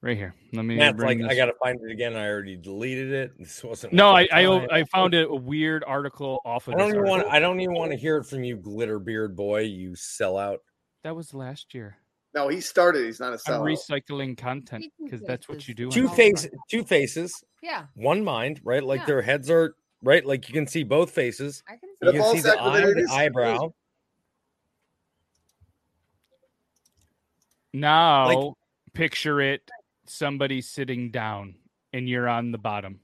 [0.05, 0.09] It.
[0.09, 0.35] Right here.
[0.53, 0.75] Let me.
[0.75, 2.15] Matt's bring like, I gotta find it again.
[2.15, 3.39] I already deleted it.
[3.39, 3.93] This wasn't.
[3.93, 4.67] No, I I, time.
[4.71, 6.75] I found a weird article off of.
[6.75, 7.27] I don't this even want.
[7.27, 9.61] I don't even want to hear it from you, glitter beard boy.
[9.61, 10.57] You sellout.
[11.03, 11.97] That was last year.
[12.35, 13.05] No, he started.
[13.05, 15.89] He's not a I'm recycling content because that's what you do.
[15.89, 18.59] Two on face, two faces, Yeah, one mind.
[18.63, 19.05] Right, like Yeah.
[19.05, 20.25] their heads are right.
[20.25, 21.63] Like you can see both faces.
[21.67, 22.27] I can But You see.
[22.27, 23.73] can see the eye, the eyebrow.
[27.73, 28.55] Now
[28.93, 29.69] picture it
[30.07, 31.55] somebody sitting down
[31.93, 32.99] and you're on the bottom.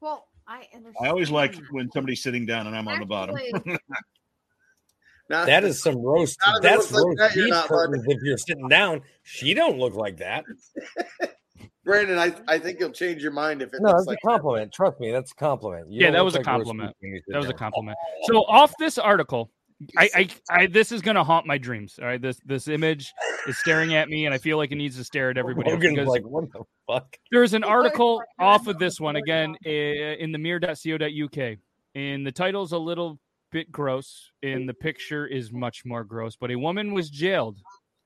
[0.00, 0.96] Well, I understand.
[1.02, 3.36] I always like when somebody's sitting down and I'm on the bottom.
[3.36, 3.78] Actually,
[5.30, 6.38] Not- That is some roast.
[6.44, 9.02] Not if That's looks like roast that, you're beef not, curtains if you're sitting down.
[9.22, 10.44] She don't look like that.
[11.84, 12.18] Brandon.
[12.18, 14.72] I, I think you'll change your mind if it No, that's like a compliment.
[14.72, 15.90] Trust me, that's a compliment.
[15.90, 16.90] You Yeah, that was a compliment.
[16.90, 17.96] beef when you sit That was a compliment.
[18.24, 19.50] So off this article,
[19.96, 21.98] I, I, I this is gonna haunt my dreams.
[22.00, 23.12] All right, this this image
[23.46, 25.70] is staring at me, and I feel like it needs to stare at everybody.
[25.70, 27.16] else Logan's because like, what the fuck?
[27.30, 31.58] There's an article off of this one again uh, in the mirror.co.uk,
[31.94, 33.20] and the title's a little
[33.52, 36.36] bit gross, and the picture is much more gross.
[36.36, 37.58] But a woman was jailed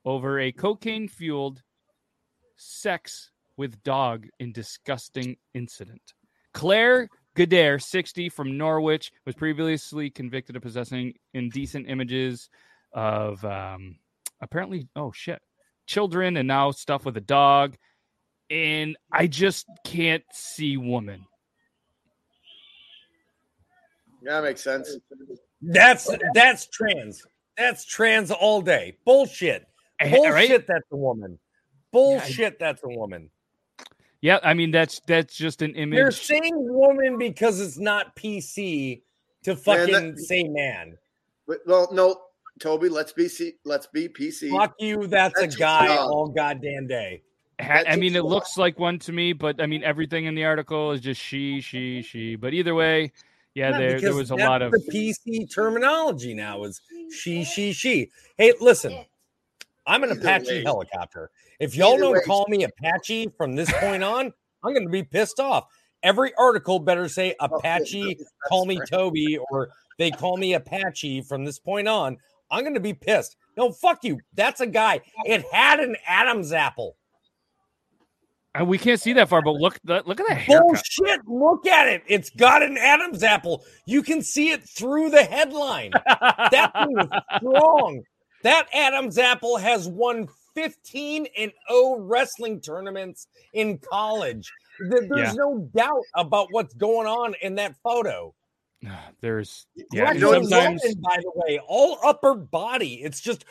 [0.05, 1.63] over a cocaine fueled
[2.57, 6.03] sex with dog in disgusting incident.
[6.53, 12.51] Claire Goodare, 60, from Norwich, was previously convicted of possessing indecent images
[12.93, 13.97] of um,
[14.41, 15.41] apparently, oh shit,
[15.87, 17.77] children and now stuff with a dog.
[18.51, 21.25] And I just can't see woman.
[24.23, 24.99] Yeah, that makes sense.
[25.63, 27.23] That's that's trans.
[27.57, 28.97] That's trans all day.
[29.05, 29.67] Bullshit.
[30.01, 30.33] Bullshit.
[30.33, 30.67] right?
[30.67, 31.39] That's a woman.
[31.93, 32.59] Bullshit.
[32.59, 33.31] That's a woman.
[34.23, 35.97] Yeah, I mean that's that's just an image.
[35.99, 39.03] They're saying woman because it's not PC
[39.45, 40.97] to fucking that- say man.
[41.67, 42.23] Well, no,
[42.61, 44.51] Toby, let's be C- let's be PC.
[44.57, 45.07] Fuck you.
[45.09, 46.09] That's, That's a guy wrong.
[46.09, 47.23] all goddamn day.
[47.61, 50.45] Ha- I mean, it looks like one to me, but I mean, everything in the
[50.45, 52.37] article is just she, she, she.
[52.37, 53.13] But either way,
[53.55, 56.81] yeah, Yeah, there there was a that's lot of the PC terminology now is
[57.13, 58.09] she, she, she.
[58.39, 59.05] Hey, listen,
[59.87, 60.63] I'm an Either Apache way.
[60.65, 61.31] helicopter.
[61.61, 62.21] If y'all Either don't way.
[62.27, 64.33] call me Apache from this point on,
[64.65, 65.67] I'm going to be pissed off.
[66.03, 68.89] Every article better say Oh, Apache, that's call me right.
[68.89, 72.17] Toby, or they call me Apache from this point on.
[72.51, 73.37] I'm going to be pissed.
[73.57, 74.19] No, fuck you.
[74.35, 75.01] That's a guy.
[75.25, 76.97] It had an Adam's apple.
[78.55, 80.67] And we can't see that far, but look, look at that haircut.
[80.69, 81.27] Bullshit.
[81.27, 82.03] Look at it.
[82.07, 83.65] It's got an Adam's apple.
[83.87, 85.93] You can see it through the headline.
[86.05, 87.07] That thing is
[87.39, 88.03] strong.
[88.43, 94.51] That Adam's apple has won 15 and 0 wrestling tournaments in college.
[94.91, 95.33] There's Yeah.
[95.35, 98.35] no doubt about what's going on in that photo.
[99.21, 103.03] There's yeah, and Greco sometimes Roman, by the way, all upper body.
[103.03, 103.45] It's just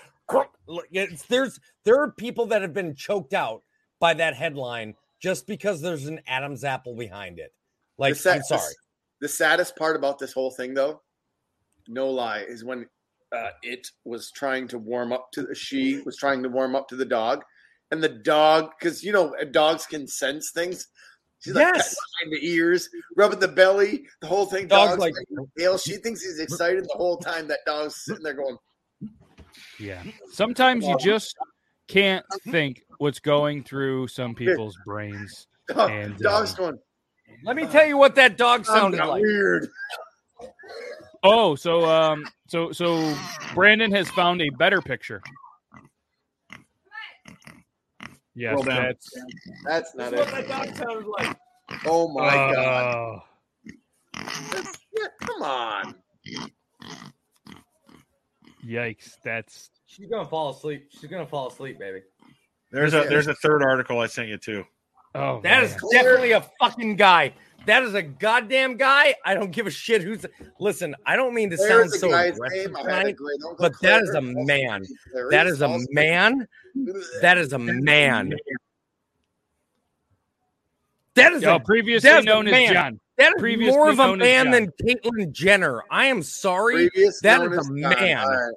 [0.92, 3.64] it's, there's there are people that have been choked out
[4.00, 7.54] by that headline just because there's an Adam's apple behind it.
[7.98, 8.74] Like, The sa- I'm sorry.
[9.20, 11.02] The saddest part about this whole thing, though,
[11.88, 12.88] no lie, is when
[13.32, 16.88] uh, it was trying to warm up to the she was trying to warm up
[16.90, 17.44] to the dog,
[17.92, 20.88] and the dog, because you know dogs can sense things.
[21.40, 21.72] She's Yes.
[21.72, 21.96] petting
[22.32, 24.68] behind the ears, rubbing the belly, the whole thing.
[24.68, 25.78] Dog's Dog's, like- like, tail.
[25.80, 27.48] She thinks he's excited the whole time.
[27.48, 28.58] That dog's sitting there going,
[29.80, 31.36] yeah, sometimes you just
[31.88, 35.48] can't think what's going through some people's brains.
[35.68, 36.80] dog, And, dog's uh, going.
[37.44, 39.22] Let me tell you what that dog sounded like.
[39.24, 39.68] weird.
[41.24, 43.16] Oh, so um, so so
[43.54, 45.22] Brandon has found a better picture.
[48.34, 48.84] Yes, Scroll down.
[48.84, 49.10] that's
[49.66, 50.34] That's not That's it.
[50.36, 51.38] what that dog sounded like.
[51.86, 52.96] Oh my god!
[52.96, 53.20] Oh.
[54.98, 55.96] Yeah, come on.
[58.66, 59.16] Yikes!
[59.24, 60.88] That's She's gonna fall asleep.
[60.92, 62.02] She's gonna fall asleep, baby.
[62.72, 64.64] There's a there's a third article I sent you too.
[65.16, 65.80] oh That is man.
[65.92, 67.34] definitely a fucking guy.
[67.66, 69.16] That is a goddamn guy.
[69.24, 70.26] I don't give a shit who's.
[70.60, 72.76] Listen, I don't mean to sound There's the so aggressive name.
[72.78, 74.84] I had a tonight, but that is a man.
[75.30, 76.48] That is is a man.
[77.22, 78.34] That is a man.
[81.16, 82.72] That is Yo, a previously that's a known as.
[82.72, 83.00] John.
[83.18, 85.84] that is previously more of a man than Caitlyn Jenner.
[85.92, 86.90] I am sorry.
[86.90, 88.18] Previous That known is as a man.
[88.18, 88.54] All right.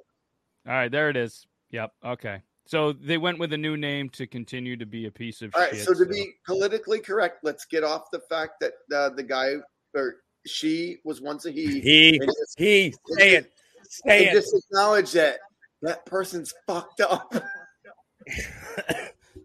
[0.67, 1.45] All right, there it is.
[1.71, 1.91] Yep.
[2.03, 2.41] Okay.
[2.67, 5.61] So they went with a new name to continue to be a piece of All
[5.61, 5.85] right, shit.
[5.85, 9.53] so to be politically correct, let's get off the fact that uh, the guy
[9.93, 10.15] or
[10.47, 11.79] she was once a he.
[11.79, 13.51] He, and just, he, say it,
[13.87, 14.33] say it.
[14.33, 15.37] just acknowledge that
[15.83, 17.33] that person's fucked up.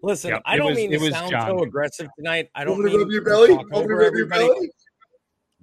[0.02, 1.48] Listen, Yep, I don't was- mean it to sound John.
[1.58, 2.48] so aggressive tonight.
[2.54, 3.48] I don't Open mean rub your to belly.
[3.54, 4.70] talk over rub your everybody, belly.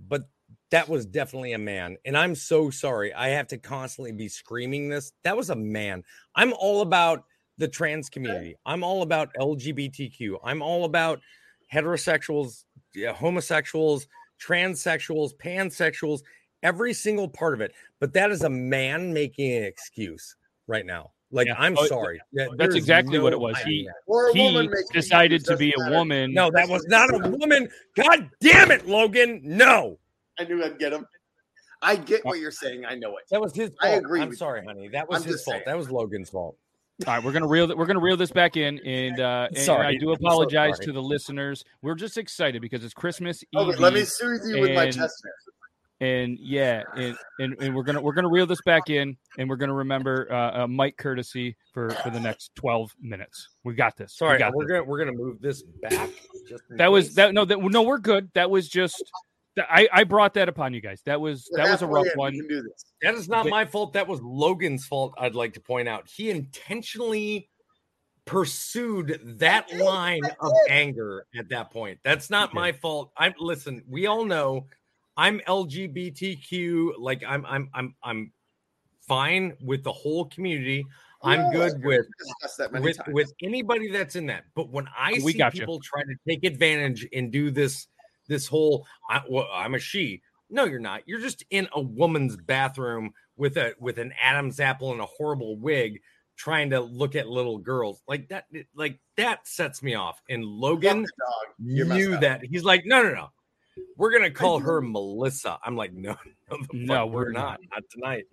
[0.08, 0.30] but
[0.70, 1.98] that was definitely a man.
[2.06, 3.13] And I'm so sorry.
[3.13, 5.12] I have to constantly be screaming this.
[5.24, 6.04] That was a man.
[6.36, 7.24] I'm all about
[7.58, 8.56] the trans community.
[8.65, 10.38] I'm all about LGBTQ.
[10.43, 11.20] I'm all about
[11.74, 12.63] heterosexuals,
[12.96, 14.08] yeah, homosexuals,
[14.46, 16.22] transsexuals, pansexuals,
[16.63, 17.74] every single part of it.
[18.00, 20.36] But that is a man making an excuse
[20.67, 21.12] right now.
[21.30, 21.56] Like, Yeah.
[21.58, 22.20] I'm Oh, sorry.
[22.22, 23.58] Oh, there- that's there's exactly what it was.
[23.60, 23.96] He that.
[24.06, 25.96] Or a he decided to be a matter.
[25.96, 26.34] woman.
[26.34, 27.67] No, that was not a woman.
[27.96, 29.41] God damn it, Logan.
[29.43, 30.00] No,
[30.39, 31.06] I knew I'd get him.
[31.82, 32.86] I get what you're saying.
[32.86, 33.26] I know it.
[33.30, 33.78] that was his fault.
[33.82, 34.38] I agree I'm with you.
[34.38, 34.88] sorry, honey.
[34.88, 35.56] That was I'm his fault.
[35.56, 35.63] saying.
[35.65, 36.58] That was Logan's fault.
[37.05, 39.85] All right, we're gonna reel we're gonna reel this back in, and uh, and Sorry,
[39.85, 41.63] I do I'm so apologize to the listeners.
[41.83, 43.79] We're just excited because it's Christmas Okay, Eve.
[43.79, 45.23] let me soothe you with my and- chest.
[46.02, 49.58] and yeah, and, and and we're gonna we're gonna reel this back in, and we're
[49.58, 53.48] gonna remember uh, uh, Mike courtesy for for the next twelve minutes.
[53.63, 54.17] We got this.
[54.19, 54.71] We Sorry, got we're this.
[54.71, 56.10] gonna we're gonna move this back.
[56.50, 57.31] Just in that was that.
[57.31, 58.31] No, that no, we're good.
[58.33, 59.04] That was just.
[59.58, 61.01] That- I I brought that upon you guys.
[61.05, 62.12] That was We're that was a rough in.
[62.15, 62.31] One.
[62.33, 62.85] can do this.
[63.01, 63.93] That is not But- my fault.
[63.93, 65.13] That was Logan's fault.
[65.17, 66.08] I'd like to point out.
[66.10, 67.49] He intentionally
[68.25, 71.99] pursued that line of anger at that point.
[72.03, 73.12] That's not my fault.
[73.17, 74.67] I'm listen, we all know
[75.15, 78.33] I'm LGBTQ, like I'm I'm I'm I'm
[79.08, 80.85] fine with the whole community.
[81.23, 82.05] I'm Yeah, good with
[82.60, 83.13] that with times.
[83.13, 84.43] with anybody that's in that.
[84.55, 85.62] But when I We see got you.
[85.62, 87.87] people try to take advantage and do this
[88.28, 90.21] this whole I, well, I'm a she.
[90.50, 91.04] No, you're not.
[91.06, 95.58] You're just in a woman's bathroom with a with an Adam's apple and a horrible
[95.58, 96.02] wig
[96.38, 98.02] trying to look at little girls.
[98.08, 100.21] Like that like that sets me off.
[100.30, 101.06] And Logan
[101.60, 102.44] knew that.
[102.44, 103.30] He's like, "No, no, no.
[103.98, 106.15] We're going to call her Melissa." I'm like, "No,
[106.52, 107.60] no, No, we're we're not.
[107.71, 108.25] Not tonight."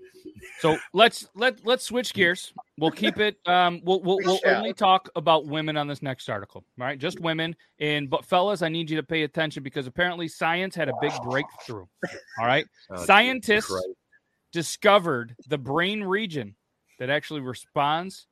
[0.61, 2.53] So let's let let's switch gears.
[2.79, 3.37] We'll keep it.
[3.47, 4.57] Um, we'll we'll, We we'll shall.
[4.57, 6.65] only talk about women on this next article.
[6.81, 7.55] All right, just women.
[7.79, 11.13] And but fellas, I need you to pay attention because apparently science had a big
[11.23, 11.87] breakthrough.
[12.39, 13.87] All right, Oh, scientists Christ.
[14.53, 16.55] discovered the brain region
[16.99, 18.27] that actually responds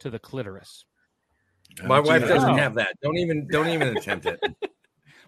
[0.00, 0.84] to the clitoris.
[1.84, 2.94] My wife doesn't have that.
[3.02, 4.40] Don't even don't even attempt it.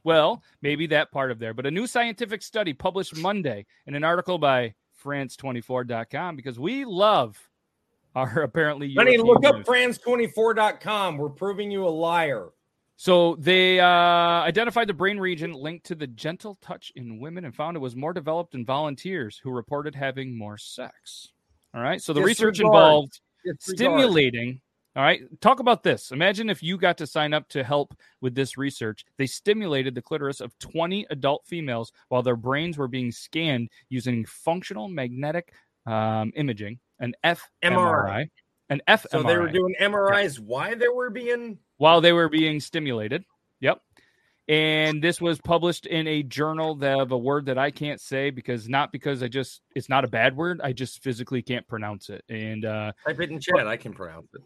[0.05, 4.05] Well, maybe that part of there, but a new scientific study published Monday in an
[4.05, 7.39] article by France24.com because we love
[8.15, 9.67] our apparently Honey, look up news.
[9.67, 11.19] France24.com.
[11.19, 12.49] We're proving you a liar.
[12.97, 17.55] So they uh, identified the brain region linked to the gentle touch in women and
[17.55, 21.33] found it was more developed in volunteers who reported having more sex.
[21.73, 22.03] All right.
[22.03, 23.79] So the research involved Disregard.
[23.79, 24.61] stimulating.
[24.97, 25.23] All right.
[25.41, 26.11] Talk about this.
[26.11, 29.05] Imagine if you got to sign up to help with this research.
[29.19, 34.25] They stimulated the clitoris of 20 adult females while their brains were being scanned using
[34.25, 35.53] functional magnetic
[35.87, 38.29] um, imaging, an fMRI,
[38.69, 39.11] an fMRI.
[39.11, 40.41] So they were doing MRIs.
[40.41, 43.25] Why they were being while they were being stimulated.
[43.61, 43.81] Yep.
[44.49, 48.31] And this was published in a journal that of a word that I can't say
[48.31, 50.61] because not because I just it's not a bad word.
[50.61, 52.25] I just physically can't pronounce it.
[52.29, 53.69] And uh type it in chat.
[53.69, 54.43] I can pronounce it.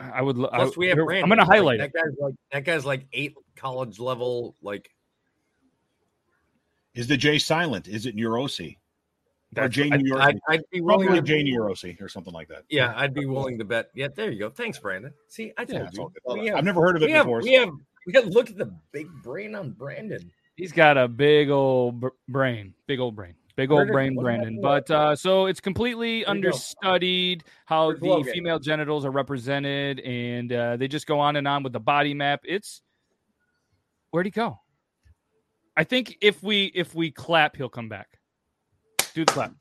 [0.00, 0.38] I would.
[0.38, 1.24] lo- I, Plus, we have here- Brandon.
[1.24, 4.56] I'm going to Like, highlight that guy's like that guy's like eight college level.
[4.62, 4.90] Like
[6.94, 7.86] Is the J silent?
[7.88, 8.74] Is it Neurosi?
[8.76, 8.78] Or
[9.68, 11.26] That's- Jane I'd, I'd, I'd be willing Probably to.
[11.26, 12.62] Jane Neurosi or something like that.
[12.68, 13.90] Yeah, I'd be willing to bet.
[13.94, 14.50] Yeah, there you go.
[14.50, 15.12] Thanks, Brandon.
[15.28, 16.32] See, I Yeah, told it's all you.
[16.34, 16.40] good.
[16.42, 17.42] We have, I've never heard of it we have, before.
[17.42, 17.70] we have
[18.06, 20.30] we got to look at the big brain on Brandon.
[20.56, 24.58] He's got a big old br- brain, big old brain, big Where old brain, Brandon.
[24.60, 26.48] But uh, so it's completely Where'd he go?
[26.48, 31.62] understudied how the female genitals are represented, and uh, they just go on and on
[31.62, 32.40] with the body map.
[32.44, 32.80] It's
[34.10, 34.60] where'd he go?
[35.76, 38.18] I think if we if we clap, he'll come back.
[39.14, 39.52] Do the clap.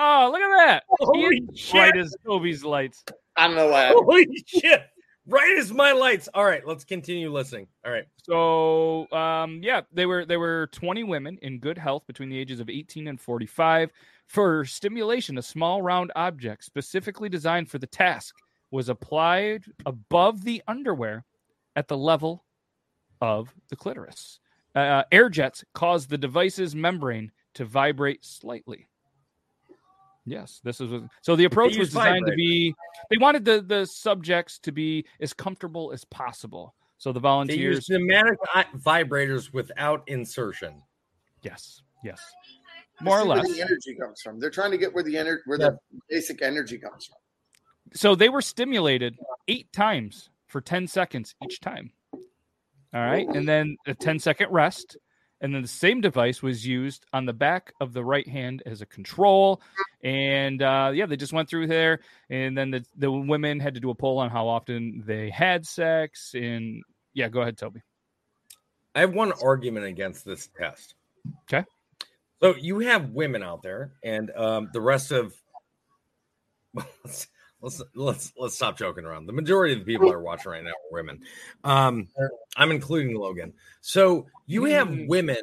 [0.00, 0.82] Oh, look at that!
[1.00, 1.72] He Holy is shit.
[1.72, 3.04] bright as Toby's lights.
[3.36, 3.88] I don't know why.
[3.88, 4.82] Holy shit!
[5.30, 6.26] Right as my lights.
[6.32, 7.66] All right, let's continue listening.
[7.84, 8.06] All right.
[8.22, 12.60] So um, yeah, they were they were 20 women in good health between the ages
[12.60, 13.90] of 18 and 45
[14.26, 15.36] for stimulation.
[15.36, 18.36] A small round object specifically designed for the task
[18.70, 21.26] was applied above the underwear
[21.76, 22.46] at the level
[23.20, 24.40] of the clitoris.
[24.74, 28.87] Uh, air jets caused the device's membrane to vibrate slightly.
[30.30, 31.36] Yes, this is what- so.
[31.36, 32.74] The approach was use designed to be.
[33.10, 36.74] They wanted the the subjects to be as comfortable as possible.
[36.98, 38.38] So the They volunteers use pneumatic
[38.76, 40.82] vibrators without insertion.
[41.42, 42.20] Yes, yes,
[43.00, 43.54] more or is where less.
[43.54, 44.40] the energy comes from.
[44.40, 47.18] They're trying to get where the energy where the basic energy comes from.
[47.94, 49.16] So they were stimulated
[49.46, 51.92] eight times for 10 seconds each time.
[52.12, 53.26] All right.
[53.28, 54.96] And then a 10 second rest.
[55.40, 58.82] And then the same device was used on the back of the right hand as
[58.82, 59.60] a control.
[60.02, 62.00] And uh, yeah, they just went through there.
[62.28, 65.64] And then the, the women had to do a poll on how often they had
[65.64, 66.34] sex.
[66.34, 66.82] And
[67.14, 67.82] yeah, go ahead, Toby.
[68.94, 70.94] I have one argument against this test.
[71.44, 71.64] Okay.
[72.40, 75.34] So you have women out there, and um, the rest of
[76.74, 77.26] let's,
[77.60, 79.26] let's let's let's stop joking around.
[79.26, 81.20] The majority of the people that are watching right now are women.
[81.64, 82.08] Um,
[82.56, 83.52] I'm including Logan.
[83.80, 85.08] So you have Mm.
[85.08, 85.42] women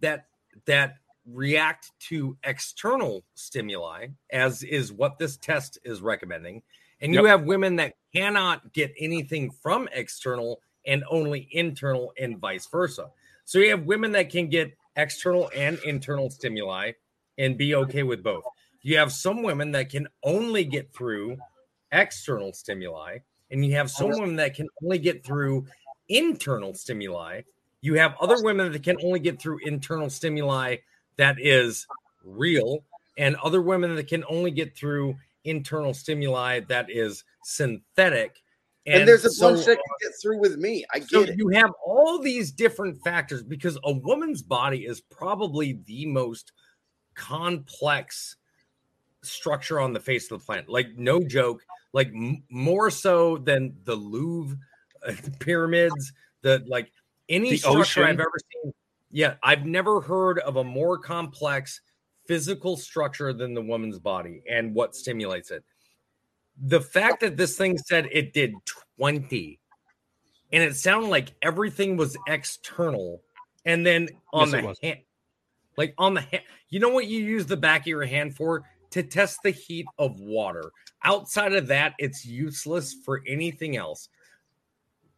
[0.00, 0.26] that
[0.66, 0.96] that
[1.26, 6.62] react to external stimuli, as is what this test is recommending,
[7.00, 7.28] and you Yep.
[7.28, 13.10] have women that cannot get anything from external and only internal, and vice versa.
[13.44, 16.92] So you have women that can get external and internal stimuli
[17.36, 18.44] and be okay with both.
[18.88, 21.36] You have some women that can only get through
[21.92, 23.18] external stimuli,
[23.50, 25.66] and you have some women that can only get through
[26.08, 27.42] internal stimuli.
[27.82, 30.76] You have other women that can only get through internal stimuli
[31.18, 31.86] that is
[32.24, 32.82] real,
[33.18, 38.42] and other women that can only get through internal stimuli that is synthetic.
[38.86, 40.86] And, there's a so bunch that can get through with me.
[40.94, 41.36] I get so it.
[41.36, 46.52] you have all these different factors because a woman's body is probably the most
[47.14, 48.37] complex
[49.28, 50.68] structure on the face of the planet.
[50.68, 54.56] Like no joke, like m- more so than the Louvre
[55.06, 56.12] uh, pyramids,
[56.42, 56.90] the like
[57.28, 58.72] any The structure I've ever seen.
[59.10, 61.80] Yeah, I've never heard of a more complex
[62.26, 65.64] physical structure than the woman's body and what stimulates it.
[66.60, 68.52] the fact that this thing said it did
[68.98, 69.58] 20
[70.52, 73.22] and it sounded like everything was external
[73.64, 74.98] and then on Yes, the hand
[75.76, 78.64] like on the hand you know what you use the back of your hand for
[78.90, 80.70] to test the heat of water
[81.04, 84.08] outside of that it's useless for anything else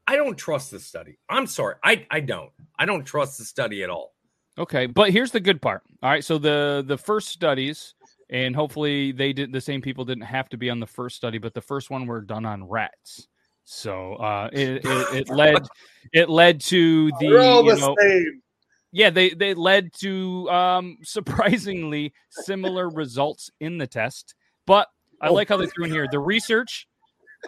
[0.06, 3.82] i don't trust the study i'm sorry i i don't i don't trust the study
[3.82, 4.14] at all
[4.60, 5.82] Okay, but here's the good part.
[6.02, 7.94] All right, so the the first studies,
[8.28, 11.38] and hopefully they did the same people didn't have to be on the first study,
[11.38, 13.28] but the first one were done on rats.
[13.64, 15.66] So uh, it, it it led
[16.12, 18.42] it led to the all you the know same.
[18.92, 24.34] Yeah they they led to um surprisingly similar results in the test.
[24.66, 24.88] But
[25.20, 26.86] I Oh, like how they threw in here the research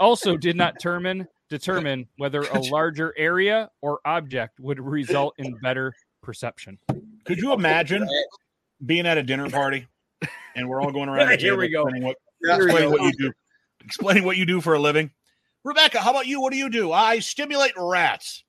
[0.01, 5.93] also did not determine determine whether a larger area or object would result in better
[6.23, 6.79] perception.
[7.25, 8.09] Could you imagine
[8.87, 9.87] being at a dinner party
[10.57, 11.83] and we're all going around the Here we go.
[11.83, 12.57] explaining what, Yeah.
[12.57, 13.33] explaining what you do,
[13.85, 15.11] explaining what you do for a living?
[15.65, 16.41] Rebecca, how about you?
[16.41, 16.91] What do you do?
[16.91, 18.45] I stimulate rats.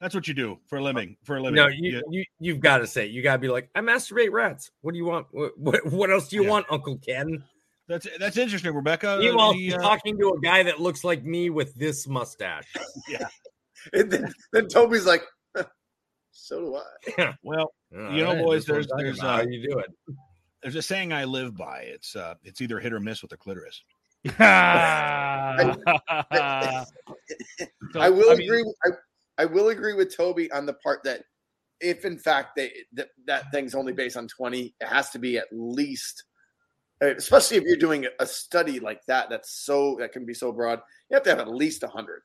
[0.00, 1.16] That's what you do for a living.
[1.24, 1.54] For a living.
[1.56, 4.70] No, you, you you've got to say you got to be like I masturbate rats.
[4.82, 5.26] What do you want?
[5.30, 6.50] What what, what else do you Yeah.
[6.50, 7.42] want, Uncle Ken?
[7.88, 9.18] that's that's interesting, Rebecca.
[9.20, 12.72] Meanwhile, The, he's uh, talking to a guy that looks like me with this mustache.
[13.92, 15.22] And then, then Toby's like,
[16.32, 16.76] so do
[17.18, 17.34] I.
[17.42, 19.90] well, All You know, boys, that's I'm there's- there's, uh, how you do it.
[20.62, 21.80] there's a saying I live by.
[21.80, 23.82] It's uh, it's either hit or miss with the clitoris.
[24.38, 25.66] I
[27.94, 28.62] I will agree.
[28.62, 28.96] with-
[29.38, 31.22] I, I will agree with Toby on the part that
[31.80, 35.38] if in fact they that, that thing's only based on 20, it has to be
[35.38, 36.24] at least
[37.02, 40.52] uh, especially if you're doing a study like that that's so that can be so
[40.52, 40.80] broad,
[41.10, 42.22] you have to have at least 100.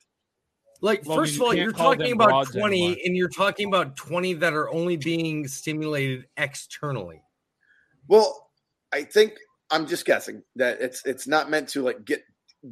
[0.81, 2.97] Like, Well, first of all, you you're talking about 20 anymore.
[3.03, 7.21] and you're talking about 20 that are only being stimulated externally.
[8.07, 8.49] Well,
[8.93, 9.33] I think
[9.71, 12.23] I'm just guessing that it's it's not meant to like get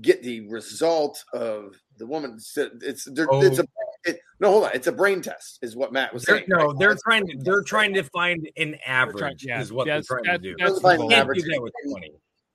[0.01, 2.35] get the result of the woman.
[2.37, 3.65] It's it's, there, it's a
[4.07, 4.71] it, no hold on.
[4.73, 6.47] It's a brain test, is what Matt was They're, saying.
[6.49, 6.75] no, right?
[6.79, 10.37] they're trying to they're trying to find an average yeah, is what they're trying to
[10.37, 10.55] do.
[10.57, 11.43] that's Find an average.
[11.43, 12.11] do that with 20.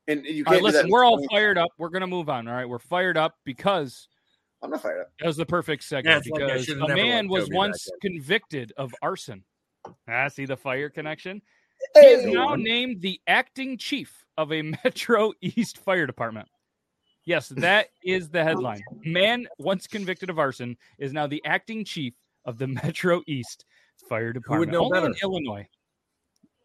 [0.08, 1.70] and you can't do listen, we're all with- fired up.
[1.78, 2.48] We're gonna move on.
[2.48, 4.08] All right, we're fired up because
[4.62, 5.12] I'm not fired up.
[5.20, 6.12] that was the perfect segment.
[6.12, 9.44] Yeah, it's like because a man was once convicted of arson.
[10.08, 11.42] Ah, see the fire connection.
[11.94, 16.48] He is now named the acting chief of a Metro East Fire Department.
[17.24, 18.82] Yes, that is the headline.
[19.04, 22.14] Man once convicted of arson is now the acting chief
[22.44, 23.64] of the Metro East
[24.08, 24.72] Fire Department.
[24.72, 25.14] know Only in?
[25.22, 25.66] Illinois.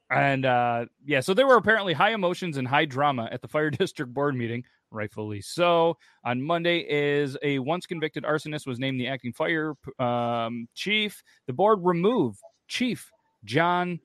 [0.10, 3.70] And uh, yeah, so there were apparently high emotions and high drama at the fire
[3.72, 5.98] district board meeting, rightfully so.
[6.24, 11.22] On Monday, is a once convicted arsonist was named the acting fire um, chief.
[11.46, 13.12] The board removed Chief
[13.44, 14.00] John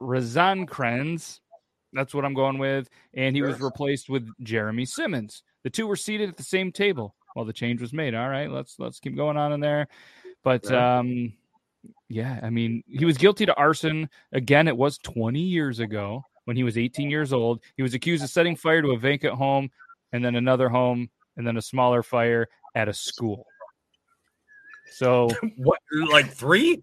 [0.00, 1.40] Rosencrans.
[1.92, 5.42] That's what I'm going with, and he was replaced with Jeremy Simmons.
[5.62, 8.14] The two were seated at the same table while the change was made.
[8.14, 9.88] All right, let's let's keep going on in there.
[10.42, 11.32] But um,
[12.08, 14.08] yeah, I mean, he was guilty to arson.
[14.32, 17.60] Again, it was 20 years ago when he was 18 years old.
[17.76, 19.70] He was accused of setting fire to a vacant home
[20.12, 23.46] and then another home and then a smaller fire at a school.
[24.92, 25.78] So What
[26.10, 26.82] like 3?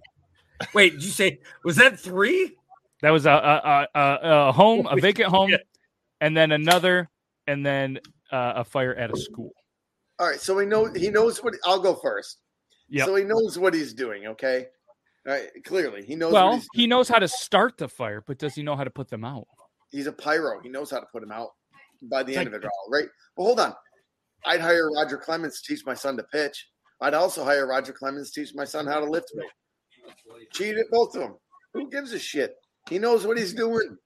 [0.74, 2.56] Wait, did you say was that 3?
[3.02, 5.68] that was a a, a, a, home, a vacant home, shit.
[6.22, 7.10] and then another,
[7.46, 8.00] and then
[8.32, 9.52] uh, a fire at a school.
[10.20, 12.40] All right, so he knows he knows what I'll go first.
[12.90, 13.06] Yeah.
[13.06, 14.68] So he knows what he's doing, okay?
[15.28, 18.56] All right, clearly he knows Well, he knows how to start the fire, but does
[18.56, 19.48] he know how to put them out?
[19.92, 20.60] he's a pyro.
[20.62, 21.50] He knows how to put them out
[22.04, 23.08] by the end of it all, right?
[23.36, 23.74] Well, hold on.
[24.46, 26.68] I'd hire Roger Clemens to teach my son to pitch.
[27.02, 29.50] I'd also hire Roger Clemens to teach my son how to lift weight.
[30.54, 31.36] Cheat at both of them.
[31.74, 32.56] Who gives a shit?
[32.90, 33.98] He knows what he's doing.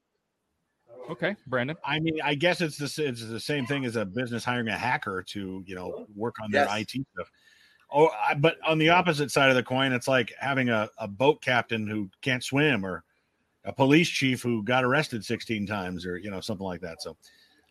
[1.10, 1.76] Okay, Brandon.
[1.84, 4.78] I mean, I guess it's the it's the same thing as a business hiring a
[4.78, 6.94] hacker to you know work on their Yes.
[6.96, 7.32] IT stuff.
[7.94, 11.08] Oh, I, but on the opposite side of the coin, it's like having a, a
[11.08, 13.04] boat captain who can't swim or
[13.66, 17.02] a police chief who got arrested 16 times or you know something like that.
[17.02, 17.18] So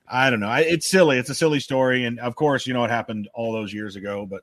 [0.07, 0.49] I don't know.
[0.49, 1.19] I, it's silly.
[1.19, 4.27] It's a silly story, and of course, you know it happened all those years ago.
[4.27, 4.43] But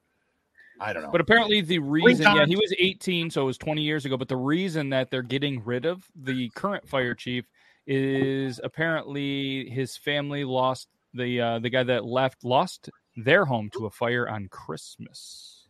[0.80, 1.12] I don't know.
[1.12, 4.18] But apparently, the reason, yeah, he was 18, so it was 20 years ago.
[4.18, 7.46] But the reason that they're getting rid of the current fire chief
[7.88, 13.86] is apparently his family lost the uh, the guy that left lost their home to
[13.86, 15.68] a fire on Christmas.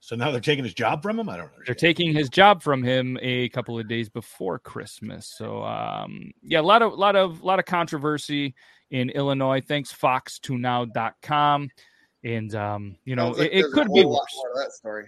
[0.00, 1.28] so now they're taking his job from him.
[1.28, 1.62] I don't know.
[1.66, 5.26] They're taking his job from him a couple of days before Christmas.
[5.26, 8.54] So um, yeah, a lot of lot of lot of controversy
[8.90, 9.60] in Illinois.
[9.60, 11.70] Thanks fox2now.com.
[12.24, 14.34] And um, you know, Sounds like it, it a could be lot worse.
[14.36, 15.06] more to that story.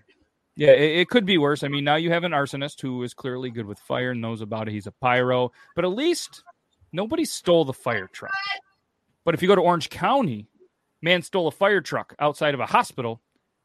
[0.60, 1.62] Yeah, it, it could be worse.
[1.64, 4.42] I mean, now you have an arsonist who is clearly good with fire, and knows
[4.42, 4.72] about it.
[4.72, 6.44] He's a pyro, but at least
[6.92, 8.30] nobody stole the fire truck.
[9.24, 10.46] But if you go to Orange County,
[11.00, 13.22] Man stole a fire truck outside of a hospital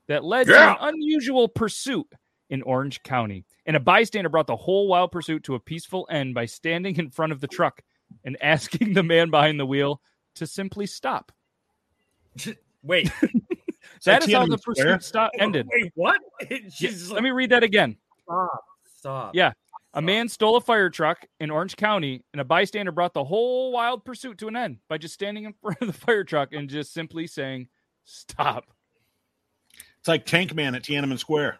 [0.07, 0.73] that led Yeah.
[0.75, 2.07] to an unusual pursuit
[2.49, 3.43] in Orange County.
[3.65, 7.09] And a bystander brought the whole wild pursuit to a peaceful end by standing in
[7.09, 7.81] front of the truck
[8.23, 9.99] and asking the man behind the wheel
[10.35, 11.33] to simply stop.
[12.83, 13.11] Wait,
[14.05, 14.75] That is how Tiananmen the Square?
[14.97, 15.67] pursuit stop ended.
[15.71, 16.19] wait, what?
[16.49, 17.97] Yeah, She's let me read that again.
[18.23, 18.63] stop,
[18.97, 19.35] stop.
[19.35, 19.53] Yeah.
[19.93, 23.71] A man stole a fire truck in Orange County, and a bystander brought the whole
[23.71, 26.69] wild pursuit to an end by just standing in front of the fire truck and
[26.69, 27.67] just simply saying,
[28.03, 28.65] Stop.
[29.99, 31.57] It's like Tank Man at Tiananmen Square,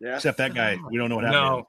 [0.00, 0.16] Yeah.
[0.16, 0.76] except that guy.
[0.90, 1.42] We don't know what happened.
[1.42, 1.68] No,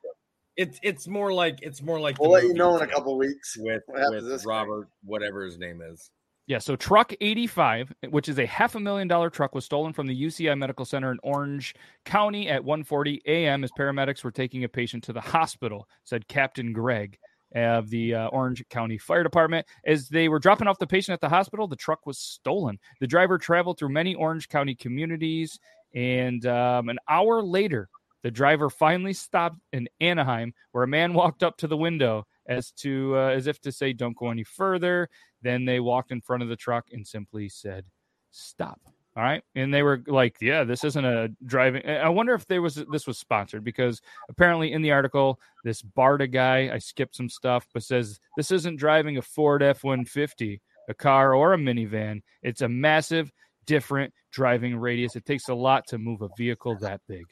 [0.57, 3.55] it's it's more like it's more like We'll let you know in a couple weeks.
[3.57, 4.49] with what with this guy.
[4.51, 6.12] Robert, whatever his name is.
[6.48, 10.08] Yeah, so truck 85, which is a half a million dollar truck, was stolen from
[10.08, 13.64] the UCI Medical Center in Orange County at 1:40 a.m.
[13.64, 17.18] as paramedics were taking a patient to the hospital, said Captain Greg
[17.56, 19.66] of the uh, Orange County Fire Department.
[19.86, 22.80] As they were dropping off the patient at the hospital, the truck was stolen.
[23.00, 25.60] The driver traveled through many Orange County communities,
[25.94, 27.89] and um, an hour later,
[28.24, 32.72] the driver finally stopped in Anaheim, where a man walked up to the window as
[32.72, 35.10] to uh, as if to say, "Don't go any further."
[35.42, 37.86] Then they walked in front of the truck and simply said,
[38.32, 38.80] "Stop."
[39.18, 42.62] All right, and they were like, "Yeah, this isn't a driving." I wonder if there
[42.62, 47.28] was this was sponsored because apparently in the article, this Barta guy, I skipped some
[47.28, 51.58] stuff, but says this isn't driving a Ford F one fifty, a car or a
[51.58, 52.22] minivan.
[52.42, 53.34] It's a massive,
[53.66, 55.18] different driving radius.
[55.18, 57.26] It takes a lot to move a vehicle that big.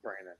[0.00, 0.34] Brandon.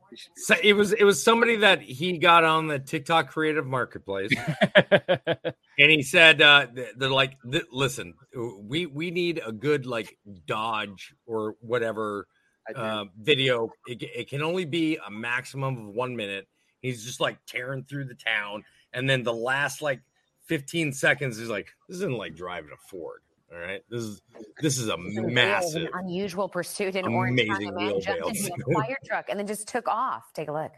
[0.00, 0.05] You should be-
[0.36, 4.30] So it was it was somebody that he got on the TikTok creative marketplace,
[4.74, 7.36] and he said uh, they're like,
[7.70, 8.14] listen,
[8.60, 12.26] we we need a good like Dodge or whatever
[12.74, 13.70] uh, video.
[13.86, 16.48] It, it can only be a maximum of one minute.
[16.80, 20.00] He's just like tearing through the town, and then the last like
[20.46, 23.20] 15 seconds is like, this isn't like driving a Ford.
[23.52, 24.20] All right, this is
[24.60, 25.88] this is a This is an massive.
[25.94, 27.66] unusual pursuit in Orange County.
[27.66, 28.48] amazing A man jumped wheelbase.
[28.50, 30.24] into a fire truck and then just took off.
[30.34, 30.72] Take a look.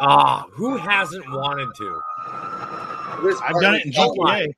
[0.00, 2.00] Ah, who hasn't wanted to?
[3.42, 4.46] I've done it in so GTA.
[4.46, 4.54] This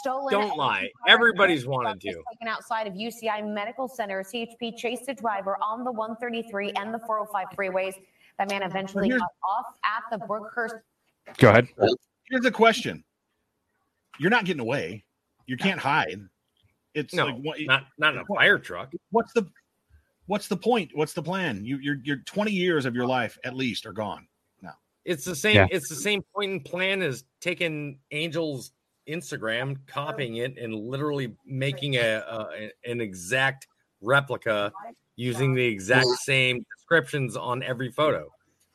[0.00, 0.88] stolen Don't lie.
[1.08, 2.08] Everybody's wanted to.
[2.08, 6.98] Taken outside of UCI Medical Center, CHP chased the driver on the 133 and the
[7.06, 7.94] 405 freeways.
[8.38, 10.80] That man eventually got off at the Brookhurst
[11.38, 11.68] Go ahead.
[12.28, 13.04] Here's a question:
[14.18, 15.04] You're not getting away.
[15.46, 16.20] You can't hide.
[16.94, 18.92] It's No, like what, not not in a fire truck.
[19.10, 19.46] what's the
[20.26, 20.90] what's the point?
[20.94, 21.64] What's the plan?
[21.64, 24.26] You, you're you're 20 years of your life at least are gone.
[24.62, 24.70] No.
[25.04, 25.56] It's the same.
[25.56, 25.66] Yeah.
[25.70, 28.72] It's the same point and plan as taking Angel's
[29.08, 33.66] Instagram, copying it, and literally making a, a an exact
[34.00, 34.72] replica
[35.16, 38.30] using the exact same descriptions on every photo.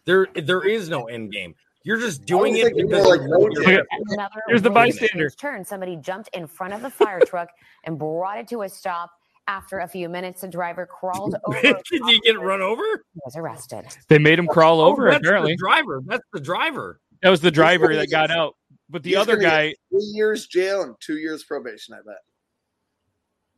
[0.05, 1.55] There, there is no end game.
[1.85, 3.81] You're just doing it thinking because like you're- Okay.
[4.09, 5.29] Another Here's the really bystander.
[5.29, 5.63] Turn.
[5.63, 7.49] Somebody jumped in front of the fire truck
[7.85, 9.11] and brought it to a stop.
[9.47, 11.61] After a few minutes, the driver crawled over.
[11.61, 12.81] Did you get run over?
[12.81, 13.85] He was arrested.
[14.07, 15.11] They made him crawl Oh, over.
[15.11, 16.01] that's apparently, the driver.
[16.03, 16.99] That's the driver.
[17.21, 18.55] that was the driver that got out.
[18.89, 21.93] But the other guy, three years jail and two years probation.
[21.93, 22.15] I bet.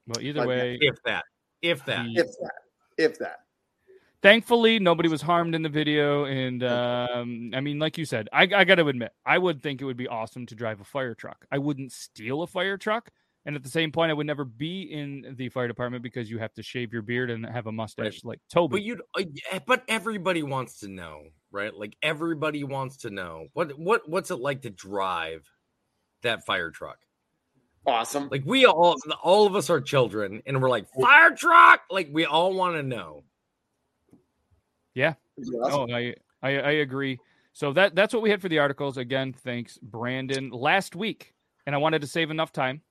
[0.07, 1.23] well, either Like way, If that.
[1.61, 2.05] If that.
[2.15, 2.51] If that.
[2.97, 3.37] If that.
[4.21, 8.43] Thankfully nobody was harmed in the video and um, i mean like you said I,
[8.43, 11.45] I gotta admit i would think it would be awesome to drive a fire truck
[11.51, 13.09] i wouldn't steal a fire truck
[13.45, 16.39] and at the same point i would never be in the fire department because you
[16.39, 19.83] have to shave your beard and have a mustache like toby But you, uh, but
[19.87, 21.73] everybody wants to know, right?
[21.73, 25.49] Like everybody wants to know what what what's it like to drive
[26.23, 26.97] that fire truck?
[27.85, 28.27] Awesome.
[28.29, 31.81] Like we all, all of us are children, and we're like fire truck.
[31.89, 33.23] Like we all want to know.
[35.05, 35.55] Awesome.
[35.63, 37.19] oh I, I i agree
[37.53, 41.33] so that that's what we had for the articles again thanks brandon last week
[41.65, 42.81] and i wanted to save enough time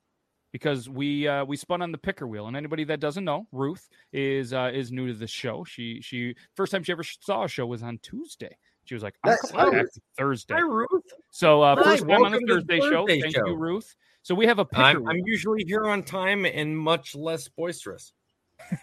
[0.57, 3.91] because we uh, we spun on the picker wheel, and anybody that doesn't know, Ruth
[4.15, 5.65] is uh, is new to the show.
[5.65, 8.57] She she first time she ever saw a show was on Tuesday.
[8.85, 9.87] She was like, "I'm coming Hi, back
[10.17, 10.89] Thursday." Hi, Ruth.
[11.31, 13.07] So uh, Hi, first time on the welcome to the Thursday, show.
[13.07, 13.95] Thursday Thank you, Ruth.
[14.23, 15.11] So we have a picker I'm, wheel.
[15.11, 18.15] I'm usually here on time and much less boisterous.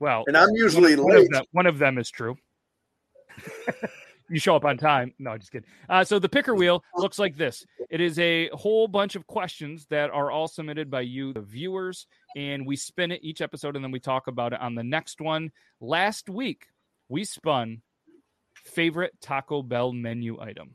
[0.00, 1.30] well, And I'm usually one of late.
[1.30, 2.36] them, one of them is true.
[4.28, 5.12] you show up on time.
[5.18, 5.68] No, just kidding.
[5.88, 7.64] Uh, so the picker wheel looks like this.
[7.90, 12.06] It is a whole bunch of questions that are all submitted by you, the viewers,
[12.36, 15.20] and we spin it each episode, and then we talk about it on the next
[15.20, 15.52] one.
[15.80, 16.66] Last week,
[17.08, 17.82] we spun
[18.54, 20.74] favorite Taco Bell menu item.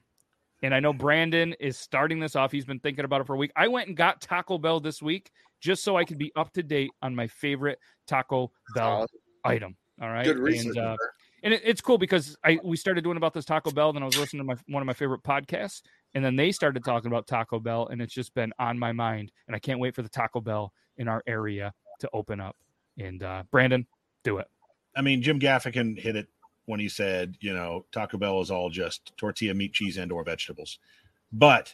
[0.61, 2.51] And I know Brandon is starting this off.
[2.51, 3.51] He's been thinking about it for a week.
[3.55, 6.63] I went and got Taco Bell this week just so I could be up to
[6.63, 9.07] date on my favorite Taco Bell
[9.43, 9.75] item.
[10.01, 10.25] All right.
[10.25, 10.77] Good research.
[10.77, 10.95] And, uh,
[11.43, 13.93] and it, it's cool because I we started doing about this Taco Bell.
[13.93, 15.81] Then I was listening to my one of my favorite podcasts,
[16.13, 19.31] And then they started talking about Taco Bell, and it's just been on my mind.
[19.47, 22.55] And I can't wait for the Taco Bell in our area to open up.
[22.97, 23.85] And uh, Brandon,
[24.23, 24.47] do it.
[24.95, 26.27] I mean, Jim Gaffigan hit it
[26.65, 30.23] when he said, you know, Taco Bell is all just tortilla, meat, cheese, and or
[30.23, 30.79] vegetables.
[31.31, 31.73] But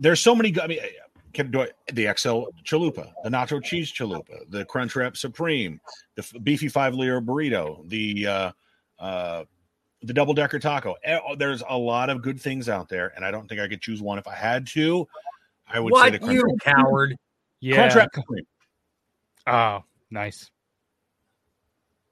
[0.00, 0.58] there's so many.
[0.60, 0.78] I mean,
[1.34, 5.80] can do the XL chalupa, the nacho cheese chalupa, the Crunch Wrap Supreme,
[6.14, 8.52] the beefy five layer burrito, the uh,
[8.98, 9.44] uh,
[10.02, 10.94] the double decker taco.
[11.06, 13.80] Oh, There's a lot of good things out there, and I don't think I could
[13.82, 15.06] choose one if I had to.
[15.66, 17.16] I would say What the Crunch you Wrap- coward?
[17.60, 17.74] Yeah.
[17.76, 18.46] Crunch Wrap Supreme.
[19.46, 20.50] Oh, nice.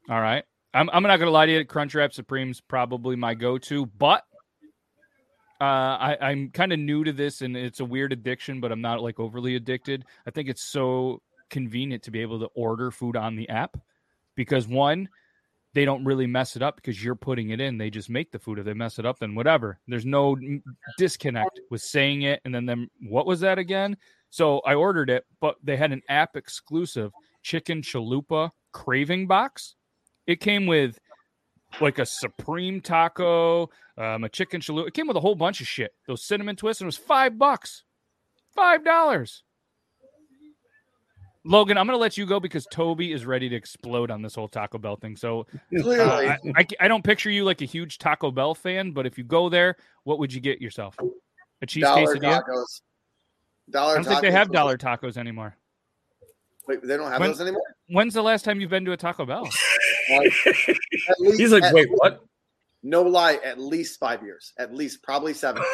[0.09, 0.45] All right.
[0.75, 1.64] I'm, I'm not going to lie to you.
[1.64, 4.25] Crunchwrap Supreme's probably my go to, but
[5.63, 8.81] uh, I, I'm kind of new to this and it's a weird addiction, but I'm
[8.81, 10.05] not like overly addicted.
[10.27, 13.77] I think it's so convenient to be able to order food on the app
[14.35, 15.09] because one,
[15.73, 17.79] they don't really mess it up because you're putting it in.
[17.79, 18.59] They just make the food.
[18.59, 19.79] If they mess it up, then whatever.
[19.87, 20.37] There's no
[20.99, 22.91] disconnect with saying it and then them.
[23.09, 23.97] What was that again?
[24.31, 29.77] So I ordered it, but they had an app exclusive chicken chalupa craving box.
[30.27, 30.99] It came with
[31.81, 34.89] like a supreme taco, um, a chicken chalupa.
[34.89, 35.95] It came with a whole bunch of shit.
[36.07, 37.85] Those cinnamon twists, and it was five bucks,
[38.55, 39.43] five dollars.
[41.45, 44.37] Logan, I'm going to let you go because Toby is ready to explode on this
[44.37, 45.16] whole Taco Bell thing.
[45.16, 46.29] So uh, Clearly.
[46.29, 49.25] I, I, I don't picture you like a huge Taco Bell fan, but if you
[49.25, 50.97] go there, what would you get yourself?
[51.61, 52.43] A cheese dollar quesadilla?
[52.45, 52.81] tacos.
[53.70, 55.57] Dollar I don't think they have dollar tacos anymore.
[56.68, 57.62] Wait, they don't have When- those anymore.
[57.89, 59.49] When's the last time you've been to a Taco Bell?
[60.11, 62.25] Like, at least, He's like, at- wait, what?
[62.83, 64.53] No lie, at least five years.
[64.59, 65.63] At least, probably seven.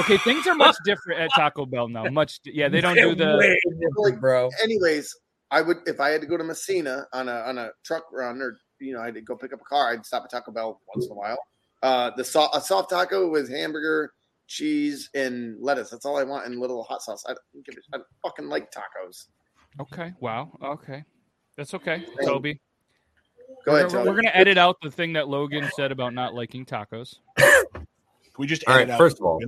[0.00, 2.04] Okay, things are much different at Taco Bell now.
[2.04, 3.58] Much, yeah, they don't do the.
[3.98, 4.48] Like, bro.
[4.62, 5.14] Anyways,
[5.50, 8.40] I would if I had to go to Messina on a on a truck run
[8.40, 10.50] or you know I had to go pick up a car, I'd stop at Taco
[10.50, 11.36] Bell once in a while.
[11.82, 14.14] Uh, the soft a soft taco with hamburger,
[14.46, 15.90] cheese, and lettuce.
[15.90, 17.22] That's all I want, and little hot sauce.
[17.28, 19.26] I don't give a, I fucking like tacos.
[19.78, 21.04] Okay, wow, okay,
[21.56, 22.58] that's okay, Toby.
[23.64, 26.34] Go we're, ahead, we're- we're gonna edit out the thing that Logan said about not
[26.34, 27.16] liking tacos.
[27.38, 27.86] Can
[28.38, 28.88] we just all right.
[28.88, 29.40] out- first of all,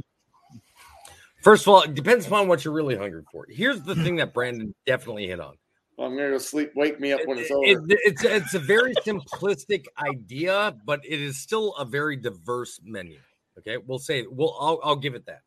[1.43, 3.47] first of all, it depends upon what you're really hungry for.
[3.49, 5.57] Here's the thing that Brandon definitely hit on.
[5.97, 6.73] Well, I'm gonna go sleep.
[6.75, 7.65] Wake me up when it's over.
[7.65, 13.19] It- it's it's a very simplistic idea, but it is still a very diverse menu.
[13.59, 15.43] Okay, we'll say we'll I'll, I'll give it that.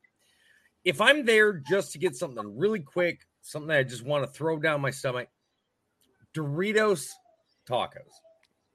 [0.86, 4.32] If I'm there just to get something really quick, something that I just want to
[4.32, 5.28] throw down my stomach,
[6.34, 7.10] Doritos
[7.70, 8.14] tacos,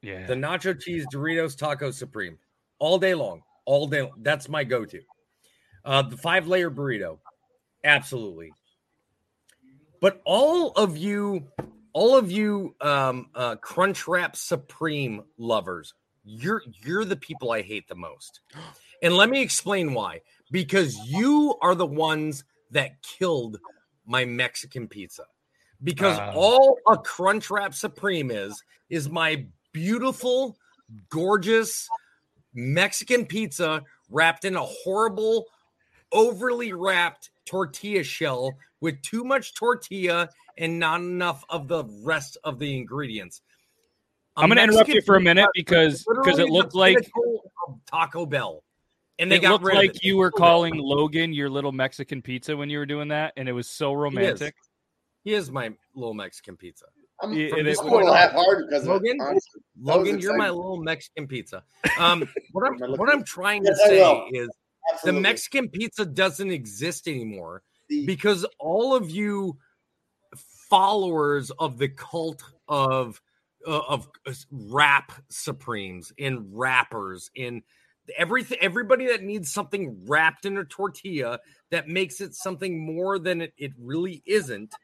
[0.03, 2.39] Yeah, the nacho cheese Doritos taco supreme,
[2.79, 4.11] all day long, all day.
[4.19, 5.01] That's my go-to.
[5.85, 7.19] Uh, the five layer burrito,
[7.85, 8.53] absolutely.
[10.01, 11.47] But all of you,
[11.93, 15.95] all of you, um, uh, Crunchwrap Supreme lovers,
[16.25, 18.41] you're you're the people I hate the most.
[19.05, 20.21] And let me explain why.
[20.53, 23.59] Because you are the ones that killed
[24.07, 25.25] my Mexican pizza.
[25.83, 30.57] Because all a Crunchwrap Supreme is is my beautiful,
[31.09, 31.89] gorgeous
[32.55, 35.47] Mexican pizza wrapped in a horrible,
[36.13, 42.59] overly wrapped tortilla shell with too much tortilla and not enough of the rest of
[42.59, 43.43] the ingredients.
[44.37, 47.11] i I'm gonna interrupt you for a minute because- because it looked like-
[47.87, 48.65] Taco Bell,
[49.19, 52.69] and they it got looked like you were calling Logan your little Mexican pizza when
[52.71, 54.57] you were doing that, and it was so romantic.
[55.25, 56.87] He is my little Mexican pizza.
[57.23, 59.61] I'm, Yeah, from it this is- point half hard because Logan, of it, honestly.
[59.85, 61.63] That was Logan, you're my little Mexican pizza.
[61.99, 64.27] Um, what I'm what I'm trying to Yes, I say will.
[64.33, 64.49] is
[65.05, 69.57] the Mexican pizza doesn't exist anymore The- because all of you
[70.69, 73.21] followers of the cult of
[73.67, 77.63] uh, of uh, wrap supremes and rappers and
[78.19, 81.39] everything everybody that needs something wrapped in a tortilla
[81.71, 84.75] that makes it something more than it, it really isn't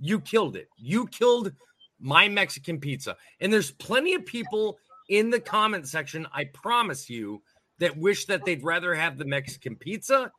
[0.00, 0.68] you killed it.
[0.76, 1.52] You killed
[2.00, 3.16] my mexican pizza.
[3.40, 4.78] And there's plenty of people
[5.10, 7.42] in the comment section i promise you
[7.80, 10.30] that wish that they'd rather have the mexican pizza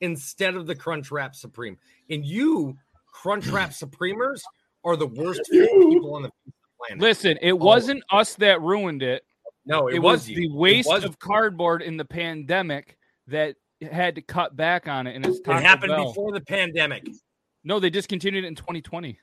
[0.00, 1.76] instead of the crunch wrap supreme.
[2.08, 2.76] And you
[3.12, 4.40] crunch wrap supremers
[4.84, 6.30] are the worst people on the
[6.78, 7.02] planet.
[7.02, 7.56] Listen, it oh.
[7.56, 9.24] wasn't us that ruined it.
[9.66, 10.36] no it, It, was, you.
[10.36, 12.96] the waste was- of cardboard in the pandemic
[13.26, 13.56] that
[13.90, 16.08] had to cut back on it, and it's it happened Bell.
[16.08, 17.06] before the pandemic
[17.64, 19.18] No, they discontinued it in 2020.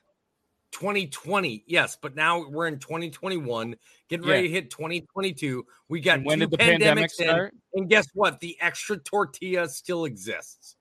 [0.70, 3.74] 2020 yes but now we're in 2021
[4.10, 4.32] getting Yeah.
[4.34, 7.54] ready to hit 2022 we got And when two did the pandemic pandemics in, start?
[7.72, 10.76] and guess what the extra tortilla still exists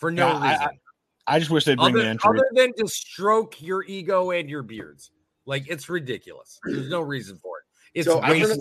[0.00, 0.68] for no Yeah, I- reason
[1.26, 2.26] I just wish they'd bring other, the entry.
[2.38, 5.10] other than to stroke your ego and your beards
[5.44, 8.54] like it's ridiculous there's no reason for it it's So I'm waste gonna-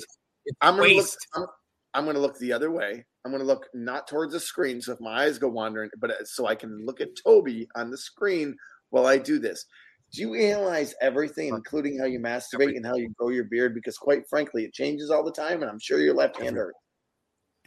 [0.47, 0.97] it's I'm gonna look.
[0.97, 1.45] waste I'm,
[1.93, 3.05] I'm gonna look the other way.
[3.27, 4.81] I'm going to look not towards the screen.
[4.81, 7.91] So if my eyes go wandering, but uh, so I can look at Toby on
[7.91, 8.55] the screen
[8.89, 9.65] while I do this.
[10.13, 13.73] Do you analyze everything, including how you masturbate and how you grow your beard?
[13.73, 16.77] Because quite frankly, it changes all the time, and I'm sure your left hand hurts.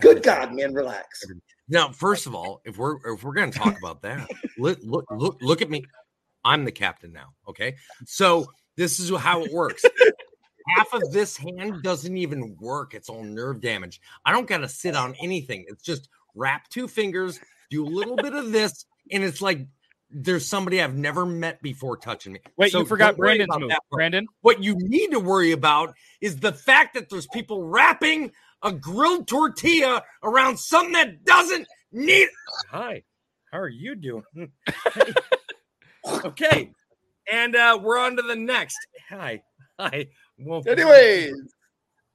[0.00, 1.22] Good God, man, relax.
[1.68, 5.04] Now, first of all, if we're if we're going to talk about that, look look
[5.10, 5.84] look look at me.
[6.42, 7.34] I'm the captain now.
[7.46, 8.46] Okay, so
[8.78, 9.84] this is how it works.
[10.76, 12.94] Half of this hand doesn't even work.
[12.94, 14.00] It's all nerve damage.
[14.24, 15.64] I don't got to sit on anything.
[15.68, 17.40] It's just wrap two fingers,
[17.70, 19.66] do a little bit of this, and it's like
[20.10, 22.40] there's somebody I've never met before touching me.
[22.56, 23.68] Wait, So you forgot don't Brandon's move.
[23.70, 23.82] that.
[23.90, 28.72] Brandon, What you need to worry about is the fact that there's people wrapping a
[28.72, 32.28] grilled tortilla around something that doesn't need.
[32.70, 33.02] Hi,
[33.52, 34.24] how are you doing?
[36.24, 36.70] okay,
[37.32, 38.78] and uh, we're on to the next.
[39.10, 39.42] Hi,
[39.78, 40.08] hi.
[40.42, 41.34] Well, Anyways,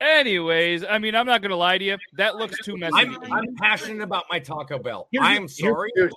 [0.02, 1.98] anyways, I mean, I'm not gonna lie to you.
[2.14, 2.94] That looks too messy.
[2.96, 5.08] I'm, I'm passionate about my Taco Bell.
[5.12, 5.92] Here's- I am sorry.
[5.96, 6.12] dude,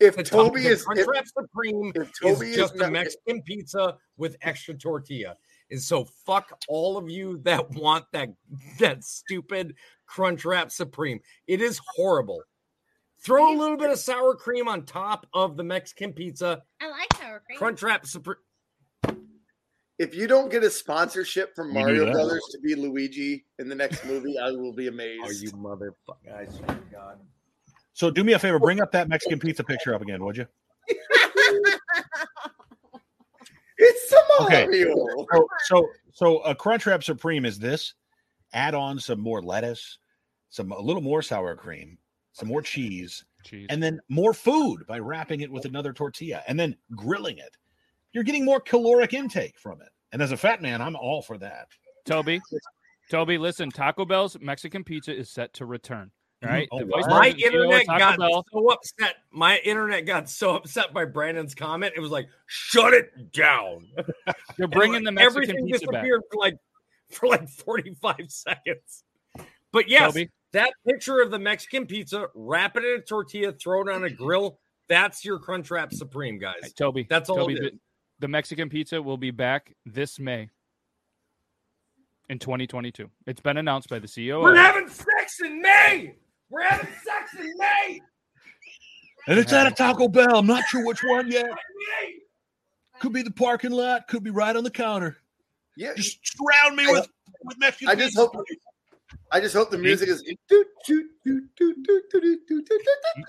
[0.00, 2.92] if The Toby the is if, Crunchwrap Supreme if Toby is is just a not-
[2.92, 5.36] Mexican pizza with extra tortilla.
[5.70, 8.28] And so fuck all of you that want that
[8.78, 9.74] that stupid
[10.08, 11.20] Crunchwrap Supreme.
[11.46, 12.42] It is horrible.
[13.20, 16.62] Throw a little bit of sour cream on top of the Mexican pizza.
[16.80, 17.58] I like sour cream.
[17.58, 18.36] Crunchwrap Supreme.
[19.98, 22.12] If you don't get a sponsorship from We Mario.
[22.12, 25.22] Brothers to be Luigi in the next movie, I will be oh, amazed.
[25.24, 26.34] Oh, you motherfucker!
[26.34, 27.18] I swear to God.
[27.92, 30.46] So do me a favor, bring up that Mexican pizza picture up again, would you?
[33.78, 34.64] It's some Okay.
[34.64, 34.94] Mario.
[35.32, 37.94] So so so a Crunchwrap Supreme is this.
[38.52, 39.98] Add on some more lettuce,
[40.48, 41.98] some a little more sour cream,
[42.32, 43.66] some more cheese, Cheese.
[43.70, 47.56] and then more food by wrapping it with another tortilla and then grilling it.
[48.16, 49.90] You're getting more caloric intake from it.
[50.10, 51.68] And as a fat man, I'm all for that.
[52.06, 52.40] Toby,
[53.10, 53.68] Toby, listen.
[53.68, 56.10] Taco Bell's Mexican pizza is set to return.
[56.42, 56.54] Mm-hmm.
[56.54, 56.68] Right.
[56.72, 57.00] Oh, wow.
[57.08, 59.16] My president CEO of internet got Bell- so upset.
[59.32, 61.92] My internet got so upset by Brandon's comment.
[61.94, 63.86] It was like, shut it down.
[64.56, 66.00] They're bringing the Mexican everything pizza back.
[66.00, 66.56] disappeared for like
[67.10, 69.04] for like 45 seconds.
[69.72, 70.30] But yes, Toby?
[70.52, 74.10] that picture of the Mexican pizza, wrap it in a tortilla, throw it on a
[74.10, 74.58] grill.
[74.88, 76.60] That's your Crunchwrap Supreme, guys.
[76.62, 77.80] Hey, Toby, That's all Toby, it is.
[78.18, 80.48] The, the Mexican pizza will be back this May
[82.28, 83.08] in 2022.
[83.26, 84.42] It's been announced by the CEO.
[84.42, 86.14] We're having sex in May.
[86.50, 88.00] We're having sex in May.
[89.28, 90.38] And it's at a Taco Bell.
[90.38, 91.46] I'm not sure which one yet.
[93.00, 95.18] Could be the parking lot, could be right on the counter.
[95.76, 97.08] Yeah, Just surround me with,
[97.44, 98.20] with Mexican I just pizza.
[98.32, 98.46] hope.
[99.32, 100.22] I just hope the music is.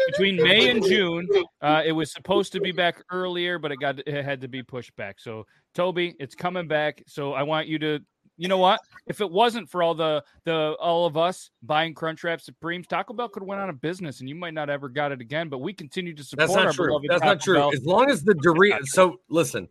[0.07, 1.27] Between May and June,
[1.61, 4.61] uh, it was supposed to be back earlier, but it got it had to be
[4.63, 5.19] pushed back.
[5.19, 7.03] So, Toby, it's coming back.
[7.07, 7.99] So, I want you to,
[8.37, 8.79] you know what?
[9.07, 13.29] If it wasn't for all the the all of us buying Crunchwrap Supremes, Taco Bell
[13.29, 15.49] could have went out of business, and you might not ever got it again.
[15.49, 16.87] But we continue to support That's our not true.
[16.87, 17.55] beloved That's Taco not true.
[17.55, 17.71] Bell.
[17.73, 18.87] As long as the Doritos.
[18.87, 19.67] So listen,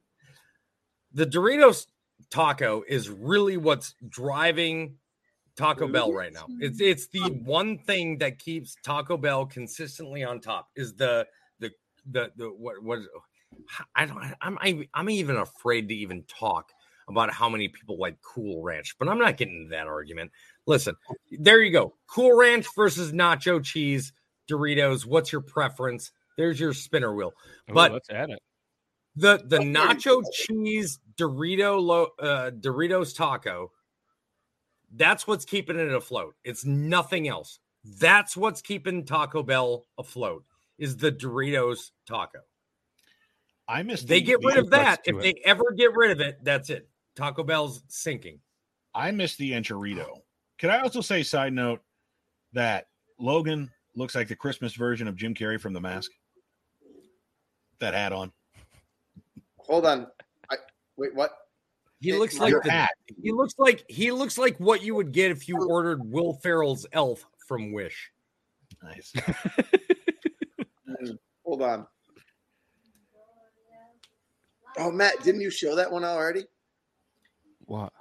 [1.12, 1.86] the Doritos
[2.30, 4.96] taco is really what's driving
[5.56, 6.46] Taco Bell right now.
[6.60, 10.68] It's it's the one thing that keeps Taco Bell consistently on top.
[10.76, 11.26] Is the
[11.60, 11.70] the
[12.10, 13.00] the the what what
[13.94, 16.70] I don't I'm I, I'm even afraid to even talk
[17.08, 20.30] about how many people like Cool Ranch, but I'm not getting into that argument.
[20.66, 20.94] Listen,
[21.30, 21.94] there you go.
[22.08, 24.12] Cool Ranch versus nacho cheese
[24.50, 25.06] Doritos.
[25.06, 26.10] What's your preference?
[26.36, 27.32] There's your spinner wheel.
[27.70, 28.40] Ooh, But let's add it.
[29.14, 33.70] the the nacho cheese Dorito lo, uh, Doritos taco.
[34.96, 36.34] That's what's keeping it afloat.
[36.44, 37.58] It's nothing else.
[38.00, 40.44] That's what's keeping Taco Bell afloat.
[40.78, 42.40] Is the Doritos taco.
[43.68, 44.06] I missed.
[44.06, 45.00] They the- get rid the- of that.
[45.06, 45.22] If it.
[45.22, 46.88] they ever get rid of it, that's it.
[47.14, 48.40] Taco Bell's sinking.
[48.94, 50.20] I missed the enchilito.
[50.58, 51.82] Can I also say, side note,
[52.52, 52.88] that
[53.18, 56.10] Logan looks like the Christmas version of Jim Carrey from The Mask?
[57.78, 58.32] That hat on.
[59.58, 60.06] Hold on.
[60.50, 60.56] I,
[60.96, 61.45] wait, what?
[62.06, 62.86] He It- looks like Your the,
[63.20, 66.86] he looks like he looks like what you would get if you ordered Will Ferrell's
[66.92, 68.12] Elf from Wish.
[68.80, 69.10] Nice.
[70.88, 71.84] Mm, Hold on.
[74.78, 76.44] Oh, Matt, didn't you show that one already?
[77.64, 77.92] What?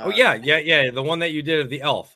[0.00, 0.90] Oh yeah, yeah, yeah.
[0.90, 2.14] The one that you did of the Elf.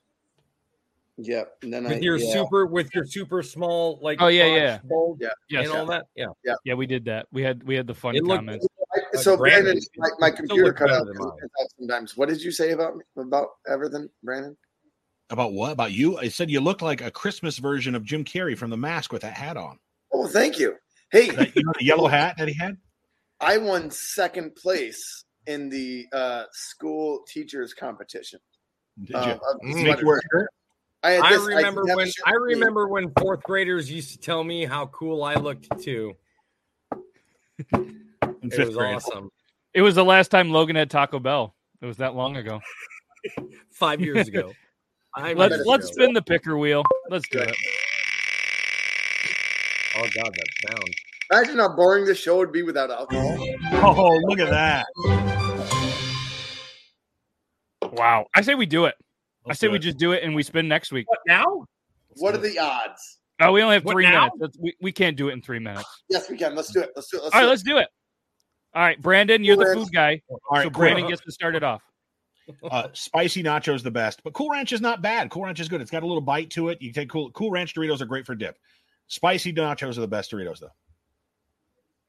[1.17, 1.45] Yeah.
[1.63, 2.33] And then with I, your yeah.
[2.35, 4.79] super with your super small like Oh, yeah, yeah.
[4.85, 5.29] bulge Yeah.
[5.49, 5.69] Yes.
[5.71, 7.29] and all that yeah Yeah, yeah we did that.
[7.33, 8.67] We had we had the fun It looked- comments.
[9.15, 11.07] I- so Brandon, Brandon, my, my computer cut out
[11.79, 12.17] sometimes.
[12.17, 14.57] What did you say about me, about everything, Brandon?
[15.31, 15.73] About what?
[15.73, 16.19] About you?
[16.19, 19.23] I said you look like a Christmas version of Jim Carrey from The Mask with
[19.23, 19.79] that hat on.
[20.13, 20.75] Oh, thank you.
[21.11, 22.77] Hey, That, you know the yellow hat that he had?
[23.41, 28.39] I won second place in the uh, school teachers competition.
[29.03, 29.35] Did Um, you?
[29.35, 29.75] of Mm.
[29.75, 30.01] Make sweater.
[30.03, 30.49] you wear a shirt?
[31.03, 34.19] I, had I this- remember have when to I remember when fourth graders used to
[34.19, 36.15] tell me how cool I looked too.
[38.43, 38.95] In It fifth was grade.
[38.97, 39.31] awesome.
[39.75, 41.55] It was the last time Logan had Taco Bell.
[41.81, 42.61] It was that long ago.
[43.73, 44.53] Five years ago.
[45.19, 45.93] Five Let's years let's ago.
[45.93, 46.83] spin the picker wheel.
[47.11, 47.55] Let's do it.
[49.97, 50.95] Oh god, that sound.
[51.31, 53.47] Imagine how boring the show would be without alcohol.
[53.75, 54.87] Oh, look at that.
[57.93, 58.27] Wow.
[58.35, 58.95] I say we do it.
[59.45, 59.81] I Let's say we it.
[59.81, 61.09] just do it and we spin next week.
[61.09, 61.67] What now?
[62.17, 63.19] What are the odds?
[63.41, 64.21] Oh, we only have What three now?
[64.21, 64.37] minutes.
[64.41, 65.85] That's, we, we can't do it in three minutes.
[66.09, 66.55] Yes, we can.
[66.55, 66.91] Let's do it.
[66.95, 67.25] Let's do it.
[67.25, 67.51] Let's All do right, it.
[67.51, 67.89] let's do it.
[68.75, 69.79] All right, Brandon, you're the Ranch.
[69.79, 70.23] food guy.
[70.29, 71.83] All right, so Cool Brandon gets to start it off.
[72.71, 75.31] Uh, spicy nachos the best, but Cool Ranch is not bad.
[75.31, 75.81] Cool Ranch is good.
[75.81, 76.81] It's got a little bite to it.
[76.83, 78.59] You take Cool Cool Ranch Doritos are great for dip.
[79.09, 80.71] Spicy nachos are the best Doritos though.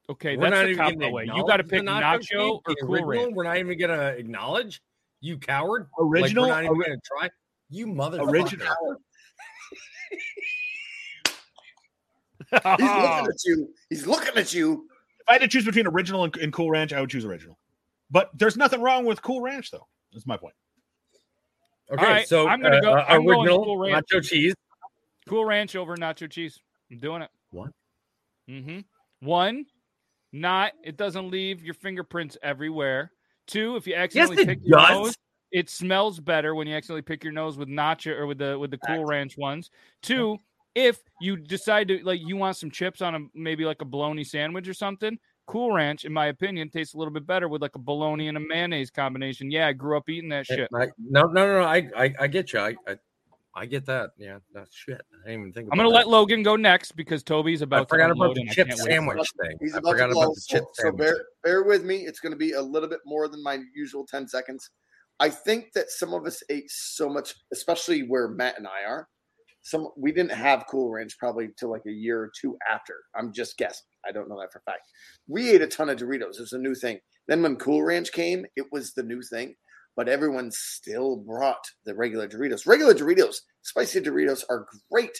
[0.09, 1.25] Okay, We're that's not the even cop gonna way.
[1.33, 3.05] You got to pick nacho cheese, or the Cool?
[3.05, 3.33] Ranch.
[3.33, 4.81] We're not even gonna acknowledge.
[5.21, 5.87] You coward.
[5.99, 7.29] Original, Like, we're not even gonna try.
[7.69, 8.29] You motherfucker.
[8.31, 8.67] original.
[12.51, 13.69] He's looking at you.
[13.89, 14.87] He's looking at you.
[15.23, 17.57] If I had to choose between original and, and Cool Ranch, I would choose original.
[18.11, 19.87] But there's nothing wrong with Cool Ranch though.
[20.11, 20.53] That's my point.
[21.91, 24.05] Okay, All right, so I'm gonna go- uh, I'm going original Cool Ranch.
[24.11, 24.53] nacho cheese.
[25.27, 26.59] Cool Ranch over nacho cheese.
[26.91, 27.29] I'm doing it.
[27.51, 27.71] What?
[28.49, 28.79] Mm-hmm.
[29.25, 29.65] One,
[30.33, 33.11] not it doesn't leave your fingerprints everywhere.
[33.47, 34.89] Two, if you accidentally it pick your does.
[34.89, 35.15] nose,
[35.51, 38.71] it smells better when you accidentally pick your nose with nacho or with the with
[38.71, 39.69] the Cool Ranch ones.
[40.01, 40.37] Two,
[40.75, 44.23] if you decide to like you want some chips on a maybe like a bologna
[44.23, 47.75] sandwich or something, Cool Ranch, in my opinion, tastes a little bit better with like
[47.75, 49.51] a bologna and a mayonnaise combination.
[49.51, 50.69] Yeah, I grew up eating that shit.
[50.73, 51.65] I, no, no, no, no.
[51.65, 52.59] I, I, I get you.
[52.59, 52.95] I, I,
[53.55, 54.11] I get that.
[54.17, 55.01] Yeah, that's shit.
[55.23, 55.69] I didn't even think.
[55.71, 55.95] I'm gonna that.
[55.95, 59.57] let Logan go next because Toby's about I forgot to about the chip sandwich thing.
[59.61, 60.33] He's I about forgot to about blow.
[60.33, 60.97] the So, chip so sandwich.
[60.99, 61.97] bear, bear with me.
[61.97, 64.69] It's going to be a little bit more than my usual 10 seconds.
[65.19, 69.07] I think that some of us ate so much, especially where Matt and I are.
[69.63, 72.95] Some we didn't have Cool Ranch probably till like a year or two after.
[73.15, 73.87] I'm just guessing.
[74.07, 74.87] I don't know that for a fact.
[75.27, 76.35] We ate a ton of Doritos.
[76.37, 76.99] It was a new thing.
[77.27, 79.55] Then when Cool Ranch came, it was the new thing.
[79.95, 82.67] But everyone still brought the regular Doritos.
[82.67, 85.17] Regular Doritos, spicy Doritos are great.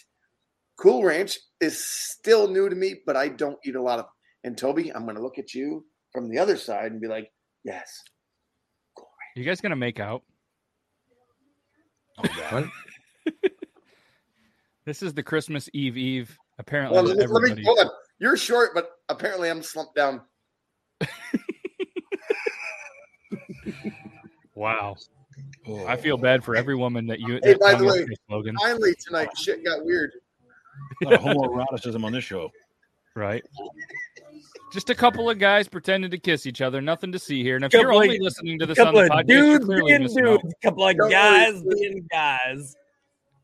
[0.78, 4.06] Cool Ranch is still new to me, but I don't eat a lot of.
[4.44, 7.32] And Toby, I'm going to look at you from the other side and be like,
[7.64, 8.02] "Yes,
[9.36, 10.24] You guys gonna make out?
[12.20, 12.70] Oh, God.
[14.86, 16.38] This is the Christmas Eve Eve.
[16.60, 17.64] Apparently, Well, let me, me everybody.
[17.64, 17.90] hold on.
[18.20, 20.22] You're short, but apparently I'm slumped down.
[24.56, 24.96] Wow.
[25.88, 27.40] I feel bad for every woman that you.
[27.44, 28.56] Hey, that by the way, kissed, Logan.
[28.62, 30.12] finally tonight, shit got weird.
[31.02, 32.52] A lot of homoeroticism on this show.
[33.16, 33.44] right?
[34.72, 36.82] Just a couple of guys pretending to kiss each other.
[36.82, 37.56] Nothing to see here.
[37.56, 39.66] And if Couple you're only listening to this on couple the of podcast, you're dudes
[39.66, 40.42] clearly being missing out.
[40.42, 41.76] dudes, couple of Don't guys worry.
[41.82, 42.76] being guys.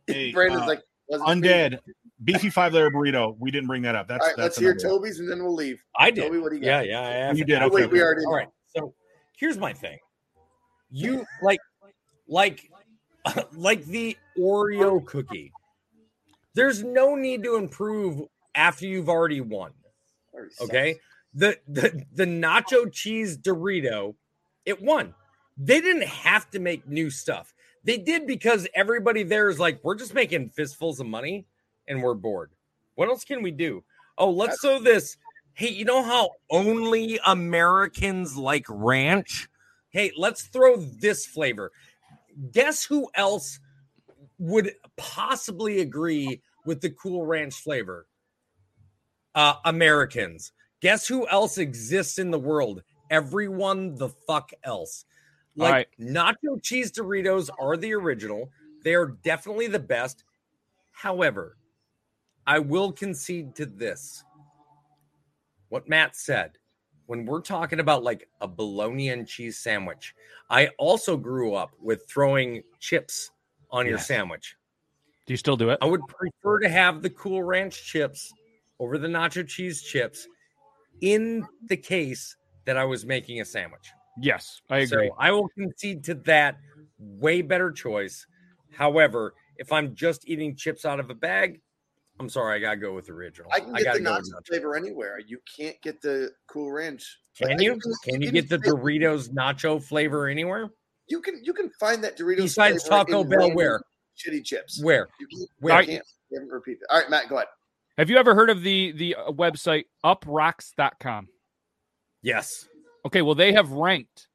[0.07, 0.88] Hey, Brandon's uh, like, wasn't me.
[1.11, 1.79] Undead
[2.23, 3.35] beefy five layer burrito.
[3.39, 4.07] We didn't bring that up.
[4.07, 4.97] That's All right, that's let's hear another one.
[4.99, 5.83] Toby's and then we'll leave.
[5.97, 6.25] I did.
[6.25, 6.87] Toby, what do you got?
[6.87, 7.31] Yeah, yeah, I.
[7.33, 7.61] You did.
[7.61, 7.93] Okay, wait, okay.
[7.93, 8.47] we already All right.
[8.75, 8.93] So
[9.37, 9.97] here's my thing.
[10.91, 11.59] You like
[12.27, 12.69] like
[13.53, 15.51] like the Oreo cookie.
[16.55, 18.23] There's no need to improve
[18.55, 19.71] after you've already won.
[20.61, 20.95] Okay.
[21.33, 24.15] The the the nacho cheese Dorito,
[24.65, 25.13] it won.
[25.57, 27.53] They didn't have to make new stuff.
[27.83, 31.45] They did because everybody there is like, we're just making fistfuls of money
[31.87, 32.51] and we're bored.
[32.95, 33.83] What else can we do?
[34.17, 35.17] Oh, let's throw this.
[35.53, 39.47] Hey, you know how only Americans like ranch?
[39.89, 41.71] Hey, let's throw this flavor.
[42.51, 43.59] Guess who else
[44.37, 48.07] would possibly agree with the cool ranch flavor?
[49.33, 50.51] Uh, Americans.
[50.81, 52.83] Guess who else exists in the world?
[53.09, 55.05] Everyone the fuck else.
[55.59, 55.87] Like right.
[55.99, 58.49] nacho cheese Doritos are the original.
[58.83, 60.23] They are definitely the best.
[60.93, 61.57] However,
[62.47, 64.23] I will concede to this.
[65.67, 66.57] What Matt said,
[67.07, 70.15] when we're talking about like a bologna and cheese sandwich,
[70.49, 73.29] I also grew up with throwing chips
[73.69, 74.55] on your sandwich.
[75.25, 75.79] Do you still do it?
[75.81, 78.31] I would prefer to have the Cool Ranch chips
[78.79, 80.25] over the nacho cheese chips
[81.01, 83.91] in the case that I was making a sandwich.
[84.21, 85.09] Yes, I agree.
[85.09, 86.57] So I will concede to that.
[86.99, 88.27] Way better choice.
[88.73, 91.61] However, if I'm just eating chips out of a bag,
[92.19, 93.49] I'm sorry, I gotta go with the original.
[93.53, 95.19] I can get gotta the go nacho with flavor anywhere.
[95.25, 97.17] You can't get the Cool Ranch.
[97.37, 97.79] Can Like, you?
[97.79, 100.69] can- Can you get the say- Doritos nacho flavor anywhere?
[101.07, 103.81] You can you can find that Doritos Besides Taco Bell, where?
[104.17, 104.83] shitty chips.
[104.83, 105.07] Where?
[105.19, 105.49] You can't.
[105.59, 105.81] Where?
[105.81, 106.05] You can't.
[106.29, 106.83] You haven't repeated.
[106.89, 107.47] All right, Matt, go ahead.
[107.97, 111.29] Have you ever heard of the the uh, website uproxx.com?
[112.21, 112.67] Yes.
[113.05, 114.27] Okay, well they have ranked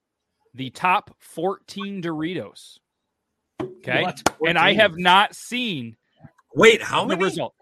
[0.55, 2.79] the top 14 Doritos
[3.61, 4.03] Okay.
[4.03, 4.21] What?
[4.47, 5.97] And I have not seen
[6.55, 7.25] Wait, how the many?
[7.25, 7.55] result.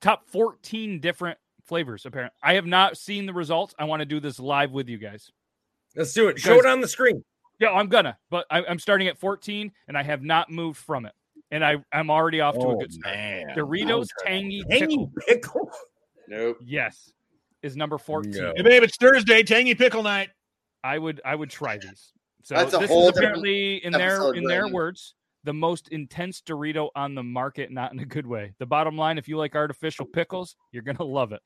[0.00, 2.36] Top 14 different flavors, apparently.
[2.42, 3.74] I have not seen the results.
[3.78, 5.30] I want to do this live with you guys.
[5.96, 6.38] Let's do it.
[6.40, 7.24] Show Because- it on the screen.
[7.60, 11.06] Yeah, I'm gonna, but I, I'm starting at 14 and I have not moved from
[11.06, 11.12] it.
[11.52, 13.14] And I, I'm already off to a Oh, good start.
[13.14, 13.46] man.
[13.56, 15.12] Doritos Tangy Tangy Pickle.
[15.28, 15.70] pickle.
[16.28, 16.58] Nope.
[16.64, 17.12] Yes.
[17.62, 18.32] Is number 14.
[18.32, 18.52] No.
[18.56, 20.30] Hey, babe, it's Thursday, tangy pickle night.
[20.84, 22.12] I would I would try these.
[22.42, 25.14] So That's a this whole is apparently in their episode, in their words
[25.44, 28.54] the most intense Dorito on the market, not in a good way.
[28.58, 31.40] The bottom line, if you like artificial pickles, you're gonna love it.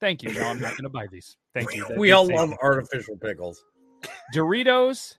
[0.00, 0.32] Thank you.
[0.32, 1.36] No, I'm not gonna buy these.
[1.54, 1.86] Thank you.
[1.88, 2.56] That We all love me.
[2.62, 3.62] artificial pickles.
[4.34, 5.16] Doritos.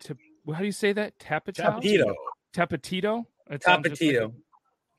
[0.00, 0.16] To,
[0.52, 1.18] how do you say that?
[1.18, 1.80] Tapatio.
[1.80, 2.14] Tapatito.
[2.54, 3.24] Tapatito.
[3.50, 4.32] It like Tapatito.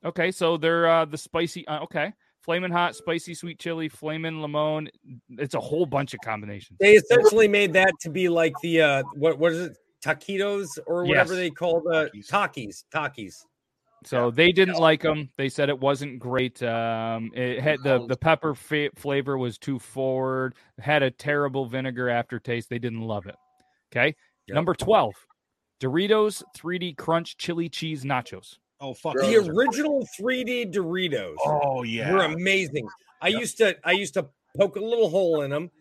[0.05, 1.67] Okay, so they're uh, the spicy.
[1.67, 2.13] Uh, okay,
[2.47, 4.89] flaming hot, spicy, sweet chili, flaming lemon.
[5.31, 6.77] It's a whole bunch of combinations.
[6.79, 9.77] They essentially made that to be like the uh what what is it?
[10.01, 11.41] Taquitos or whatever Yes.
[11.41, 12.29] they call the Takis.
[12.31, 12.83] Takis.
[12.93, 13.35] Takis.
[14.05, 15.29] So they didn't like them.
[15.37, 16.63] They said it wasn't great.
[16.63, 20.55] Um, it had the the pepper fa- flavor was too forward.
[20.79, 22.69] Had a terrible vinegar aftertaste.
[22.69, 23.35] They didn't love it.
[23.91, 24.15] Okay,
[24.47, 24.55] Yep.
[24.55, 25.13] number twelve,
[25.81, 28.57] Doritos 3D Crunch Chili Cheese Nachos.
[28.79, 29.13] Oh, fuck.
[29.15, 32.11] Bro, The those are- original 3D Doritos Oh, yeah.
[32.13, 32.87] were amazing.
[33.21, 33.39] I Yep.
[33.39, 35.71] used to I used to poke a little hole in them,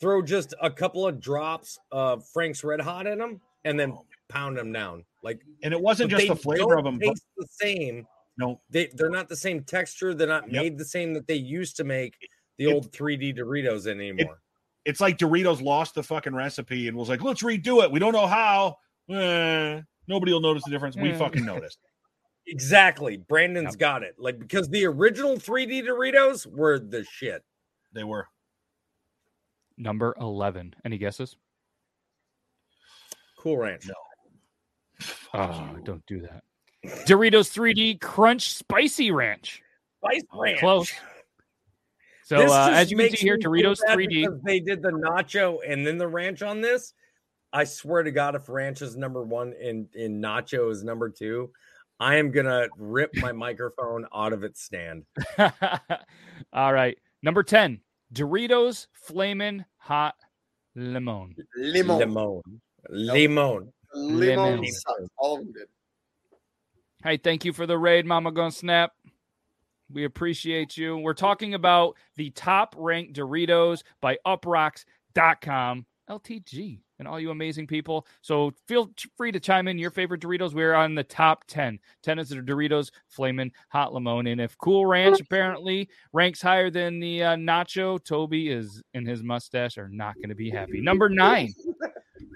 [0.00, 3.96] throw just a couple of drops of Frank's Red Hot in them, and then
[4.28, 5.04] pound them down.
[5.22, 6.98] Like and it wasn't just the flavor of them.
[6.98, 8.06] But, taste the same.
[8.38, 10.14] no, They they're not the same texture.
[10.14, 10.62] They're not Yep.
[10.62, 12.14] made the same that they used to make
[12.56, 14.40] the It- old 3D Doritos in anymore.
[14.86, 17.90] it's like Doritos lost the fucking recipe and was like, let's redo it.
[17.90, 18.78] We don't know how.
[19.10, 20.96] Eh, nobody will notice the difference.
[20.96, 21.78] We fucking noticed.
[22.50, 23.18] Exactly.
[23.18, 23.78] Brandon's Yep.
[23.78, 24.14] got it.
[24.18, 27.44] Like because the original 3D Doritos were the shit.
[27.92, 28.26] They were.
[29.76, 30.74] Number eleven.
[30.84, 31.36] Any guesses?
[33.38, 33.86] Cool Ranch.
[33.86, 33.94] No.
[35.34, 36.42] Oh, don't do that.
[37.06, 39.62] Doritos 3D Crunch Spicy Ranch.
[40.02, 40.58] Spice Ranch.
[40.60, 40.92] Close.
[42.24, 44.42] So uh, as you can see here, Doritos 3D.
[44.44, 46.92] They did the nacho and then the ranch on this.
[47.54, 51.50] I swear to God, if ranch is number one and, and nacho is number two,
[52.00, 55.04] I am gonna rip my microphone out of its stand.
[56.52, 56.98] All right.
[57.22, 57.80] Number 10,
[58.12, 60.14] Doritos Flamin' Hot
[60.76, 61.34] Lemon.
[61.56, 61.98] Limon.
[61.98, 62.42] Limon.
[62.90, 63.72] Limon.
[63.94, 64.60] Limon.
[64.60, 64.64] Lemon.
[65.16, 65.66] All of them.
[67.02, 68.92] Hey, thank you for the raid, Mama Gun Snap.
[69.90, 70.98] We appreciate you.
[70.98, 75.86] We're talking about the top ranked Doritos by uproxx.com.
[76.08, 78.06] LTG and all you amazing people.
[78.22, 80.52] So feel free to chime in your favorite Doritos.
[80.54, 81.78] We're on the top 10.
[82.02, 84.26] 10 is the Doritos Flamin' Hot Lemon.
[84.26, 89.22] And if Cool Ranch apparently ranks higher than the uh, Nacho, Toby is and his
[89.22, 90.80] mustache are not going to be happy.
[90.80, 91.52] Number nine,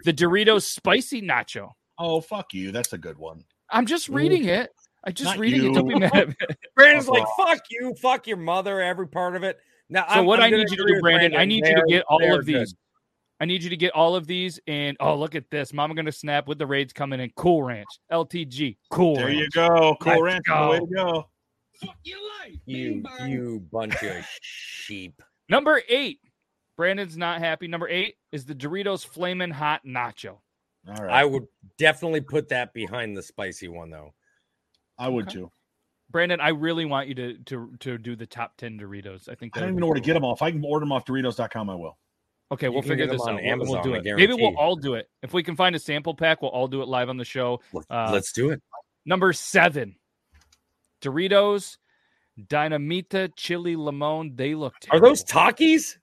[0.05, 1.71] the Doritos Spicy Nacho.
[1.99, 2.73] Oh, fuck you.
[2.73, 3.45] That's a good one.
[3.71, 4.71] I'm just reading it.
[5.05, 5.75] I just Not reading it.
[5.75, 6.15] Don't be mad.
[6.15, 6.35] at me.
[6.77, 9.59] Brandon's like, fuck you, fuck your mother, every part of it.
[9.89, 11.75] Now, So I'm- what I'm i need you to do, with Brandon, I need you
[11.75, 12.73] to get all of these.
[12.73, 12.79] good.
[13.43, 15.73] I need you to get all of these, and oh, look at this!
[15.73, 17.29] Mama gonna snap with the raids coming in.
[17.35, 19.39] Cool Ranch, LTG, Cool There Ranch.
[19.41, 19.97] you go.
[20.01, 20.45] Cool Let's ranch.
[20.47, 20.71] go.
[20.71, 21.29] Way to go.
[22.67, 25.21] You, you bunch of sheep.
[25.49, 26.21] Number eight,
[26.77, 27.67] Brandon's not happy.
[27.67, 30.39] Number eight is the Doritos Flamin' Hot Nacho.
[30.87, 31.11] All right.
[31.11, 31.47] I would
[31.79, 34.15] definitely put that behind the spicy one, though.
[34.99, 35.41] I would Okay.
[35.41, 35.51] too.
[36.13, 39.29] Brandon, I really want you to to to do the top ten Doritos.
[39.29, 40.33] I think I don't even know where to get them all.
[40.35, 41.99] If I can order them off Doritos.com, I will.
[42.53, 43.41] Okay, we'll figure this out.
[43.43, 44.05] We'll- we'll, do it.
[44.05, 45.09] Maybe we'll all do it.
[45.23, 47.61] If we can find a sample pack, we'll all do it live on the show.
[47.73, 48.63] Let's, Uh, let's do it.
[49.07, 49.97] Number seven,
[51.01, 51.79] Doritos
[52.39, 54.37] Dinamita Chili Lemon.
[54.37, 54.75] They look.
[54.91, 55.53] Are those terrible.
[55.53, 55.97] Takis?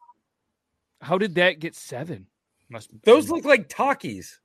[1.02, 2.28] How did that get seven?
[2.68, 4.40] Must Those look like Takis.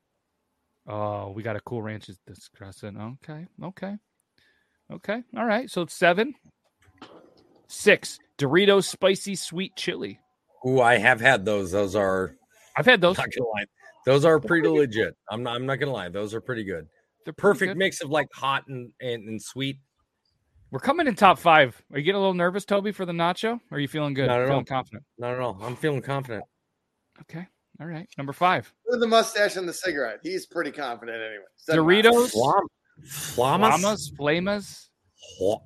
[0.86, 2.96] Oh, we got a cool ranch is discussing.
[2.98, 3.96] Okay, okay,
[4.92, 5.22] okay.
[5.36, 5.70] All right.
[5.70, 6.34] So it's seven.
[7.66, 10.20] Six Doritos spicy sweet chili.
[10.66, 11.70] Ooh, I have had those.
[11.72, 12.34] Those are
[12.76, 13.18] I've had those.
[13.18, 13.64] not gonna lie.
[14.06, 15.16] Those are pretty legit.
[15.30, 15.54] I'm not.
[15.56, 16.08] I'm not gonna lie.
[16.08, 16.86] Those are pretty good.
[17.24, 17.78] They're Perfect good.
[17.78, 19.78] mix of like hot and, and, and sweet.
[20.70, 21.80] We're coming in top five.
[21.92, 23.60] Are you getting a little nervous, Toby, for the nacho?
[23.70, 24.26] Or are you feeling good?
[24.26, 24.64] Not at feeling all.
[24.64, 25.04] confident.
[25.18, 25.58] Not at all.
[25.62, 26.44] I'm feeling confident.
[27.22, 27.46] Okay.
[27.80, 28.08] All right.
[28.18, 28.72] Number five.
[28.86, 31.44] With the mustache and the cigarette, he's pretty confident anyway.
[32.02, 32.30] Doritos.
[32.32, 32.66] Flam-
[33.06, 34.10] Flamas.
[34.18, 34.88] Flamas.
[35.40, 35.60] Flamas.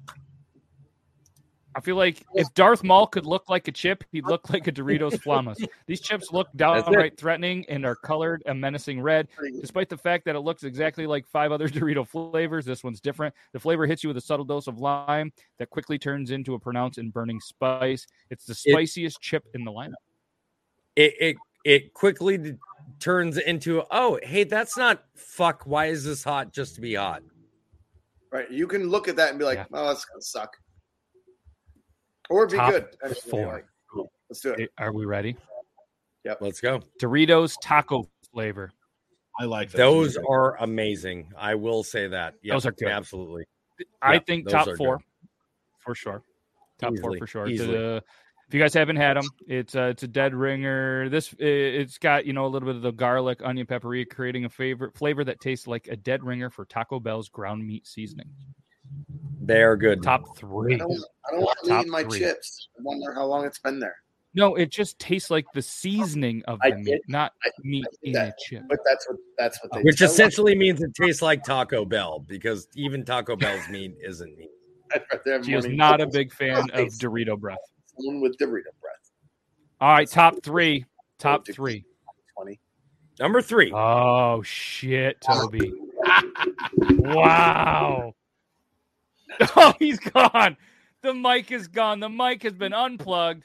[1.78, 4.66] Fla- I feel like if Darth Maul could look like a chip, he'd look like
[4.66, 5.56] a Doritos Flamas.
[5.86, 9.28] These chips look downright threatening and are colored a menacing red.
[9.60, 13.34] Despite the fact that it looks exactly like five other Dorito flavors, this one's different.
[13.52, 16.58] The flavor hits you with a subtle dose of lime that quickly turns into a
[16.58, 18.06] pronounced and burning spice.
[18.30, 19.94] It's the spiciest chip in the lineup.
[20.96, 22.54] It it it quickly d-
[22.98, 25.62] turns into oh hey that's not fuck.
[25.64, 27.22] Why is this hot just to be hot?
[28.32, 28.50] Right.
[28.50, 29.64] You can look at that and be like, Yeah.
[29.72, 30.56] "Oh, that's gonna suck,"
[32.30, 32.86] or be Top good.
[33.04, 33.46] Actually, four.
[33.52, 34.12] like, cool.
[34.28, 34.70] Let's do it.
[34.78, 35.36] Are we ready?
[36.24, 36.38] Yep.
[36.40, 36.80] Let's go.
[37.00, 38.70] Doritos taco flavor.
[39.40, 41.32] I like Those are amazing.
[41.38, 42.34] I will say that.
[42.42, 42.88] Yep, Those are good.
[42.88, 43.44] Absolutely.
[44.02, 45.04] I Yeah, think those top four good.
[45.78, 46.22] for sure.
[46.80, 47.46] Top four for sure.
[47.48, 47.72] easily.
[47.76, 48.02] The-
[48.48, 51.10] if you guys haven't had them, it's uh, it's a dead ringer.
[51.10, 54.48] This it's got you know a little bit of the garlic, onion, peppery, creating a
[54.48, 58.30] favorite flavor that tastes like a dead ringer for Taco Bell's ground meat seasoning.
[59.42, 60.02] They are good.
[60.02, 60.76] Top I three.
[60.76, 60.92] don't,
[61.26, 62.18] I don't want to Top eat my three.
[62.18, 62.68] chips.
[62.78, 63.96] I wonder how long it's been there.
[64.34, 67.84] No, it just tastes like the seasoning of I the meat, get- not I- meat
[67.86, 68.62] I get in a chip.
[68.68, 70.12] But that's what that's what they Which tell us.
[70.12, 74.50] essentially means it tastes like Taco Bell because even Taco Bell's meat isn't meat.
[74.94, 77.58] I'd rather have She is not a big fan of Dorito breath.
[77.96, 79.10] Someone with Dorito breath.
[79.80, 80.84] All right, top three.
[81.18, 81.84] Top three.
[82.36, 82.60] Twenty.
[83.18, 83.72] Number three.
[83.74, 85.72] Oh shit, Toby!
[86.76, 88.14] wow.
[89.56, 90.56] Oh, he's gone.
[91.02, 92.00] The mic is gone.
[92.00, 93.44] The mic has been unplugged.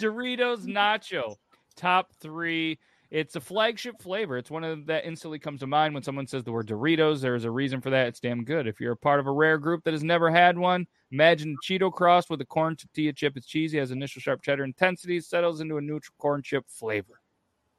[0.00, 1.36] Doritos Nacho,
[1.76, 2.78] top three.
[3.10, 4.38] It's a flagship flavor.
[4.38, 7.20] It's one of that instantly comes to mind when someone says the word Doritos.
[7.20, 8.06] There is a reason for that.
[8.06, 8.68] It's damn good.
[8.68, 11.92] If you're a part of a rare group that has never had one, imagine Cheeto
[11.92, 13.36] crossed with a corn tortilla chip.
[13.36, 17.20] It's cheesy, has initial sharp cheddar intensity, settles into a neutral corn chip flavor.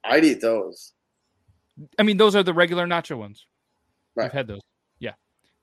[0.03, 0.93] I'd eat those.
[1.99, 3.45] I mean, those are the regular nacho ones.
[4.15, 4.25] Right.
[4.25, 4.61] I've had those.
[4.99, 5.13] Yeah.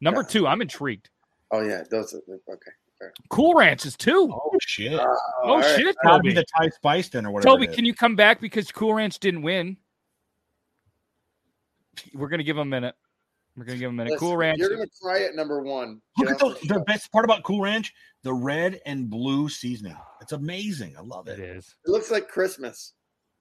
[0.01, 0.29] Number Yeah.
[0.29, 1.11] two, I'm intrigued.
[1.51, 2.71] Oh yeah, those are okay.
[2.99, 3.13] fair.
[3.31, 4.29] Cool Ranches too.
[4.33, 4.95] Oh shit!
[4.95, 5.07] Uh,
[5.45, 6.35] Oh, shit, That'll be Toby.
[6.35, 7.55] the Thai spice then or whatever.
[7.57, 9.77] Toby, can you come back because Cool Ranch didn't win?
[12.15, 12.95] We're gonna give him a minute.
[13.57, 14.13] We're gonna give him a minute.
[14.13, 14.59] Listen, cool Ranch.
[14.59, 16.01] You're gonna try it number one.
[16.17, 17.93] Look at off the, the best part about Cool Ranch:
[18.23, 19.97] the red and blue seasoning.
[20.21, 20.95] It's amazing.
[20.97, 21.57] I love It it.
[21.57, 21.75] is.
[21.87, 22.93] It looks like Christmas.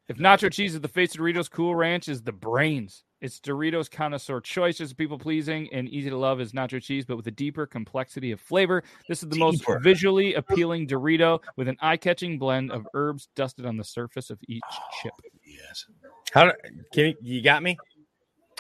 [0.10, 3.04] If nacho cheese is the face of Doritos, Cool Ranch is the brains.
[3.20, 7.18] It's Doritos connoisseur choice, just people pleasing and easy to love as nacho cheese, but
[7.18, 8.84] with a deeper complexity of flavor.
[9.10, 9.80] This is the most Deeper.
[9.80, 14.62] visually appealing Dorito with an eye-catching blend of herbs dusted on the surface of each
[14.72, 15.14] oh, chip.
[15.44, 15.86] Yes,
[16.32, 16.52] How do,
[16.94, 17.78] can you, got me?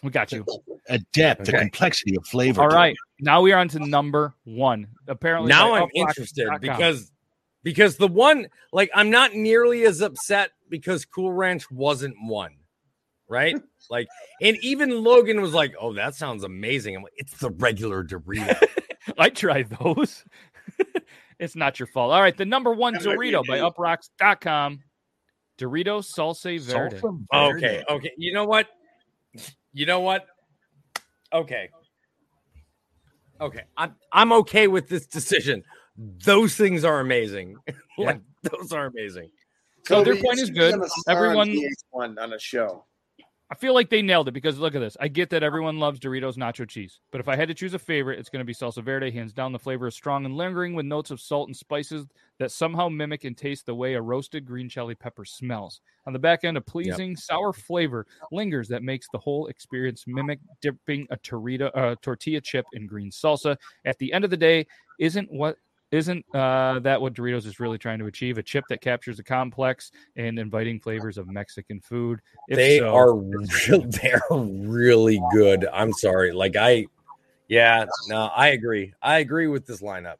[0.03, 0.43] We got you.
[0.89, 1.51] a depth, Okay.
[1.51, 2.63] the complexity of flavor.
[2.63, 4.87] All right, now we are on to number one.
[5.07, 7.11] Apparently, now I'm interested because
[7.67, 12.53] because the one like I'm not nearly as upset because Cool Ranch wasn't one,
[13.27, 13.57] right?
[13.89, 14.07] like,
[14.41, 18.57] and even Logan was like, "Oh, that sounds amazing." I'm like, "It's the regular Dorito."
[19.17, 20.23] I tried those.
[21.39, 22.13] it's not your fault.
[22.13, 23.69] All right, the number one That Dorito by me.
[23.69, 24.79] uproxx.com.
[25.57, 26.95] Dorito Salsa Verde.
[27.01, 28.11] Salsa okay, okay.
[28.17, 28.67] You know what?
[29.73, 30.25] You know what?
[31.33, 31.67] Okay.
[33.41, 33.63] Okay.
[33.75, 35.65] I'm I'm okay with this decision.
[35.97, 37.57] Those things are amazing.
[37.97, 39.31] like those are amazing.
[39.87, 40.73] So their point is good.
[40.75, 42.83] on on Everyone- VH1 on a show.
[43.49, 44.97] I feel like they nailed it because look at this.
[44.99, 47.79] I get that everyone loves Doritos nacho cheese, but if I had to choose a
[47.79, 49.09] favorite, it's going to be salsa verde.
[49.09, 52.05] Hands down, the flavor is strong and lingering with notes of salt and spices
[52.39, 55.79] that somehow mimic and taste the way a roasted green chili pepper smells.
[56.05, 60.39] On the back end, a pleasing sour flavor lingers that makes the whole experience mimic
[60.61, 63.55] dipping a tortilla, uh, tortilla chip in green salsa.
[63.85, 64.67] At the end of the day,
[64.99, 65.57] isn't what
[65.91, 68.37] isn't uh, that what Doritos is really trying to achieve?
[68.37, 72.19] A chip that captures the complex and inviting flavors of Mexican food.
[72.49, 73.15] If they so, are
[73.69, 75.67] real, they're really good.
[75.71, 76.33] I'm sorry.
[76.33, 76.87] Like I
[77.47, 78.93] yeah, no, I agree.
[79.01, 80.15] I agree with this lineup.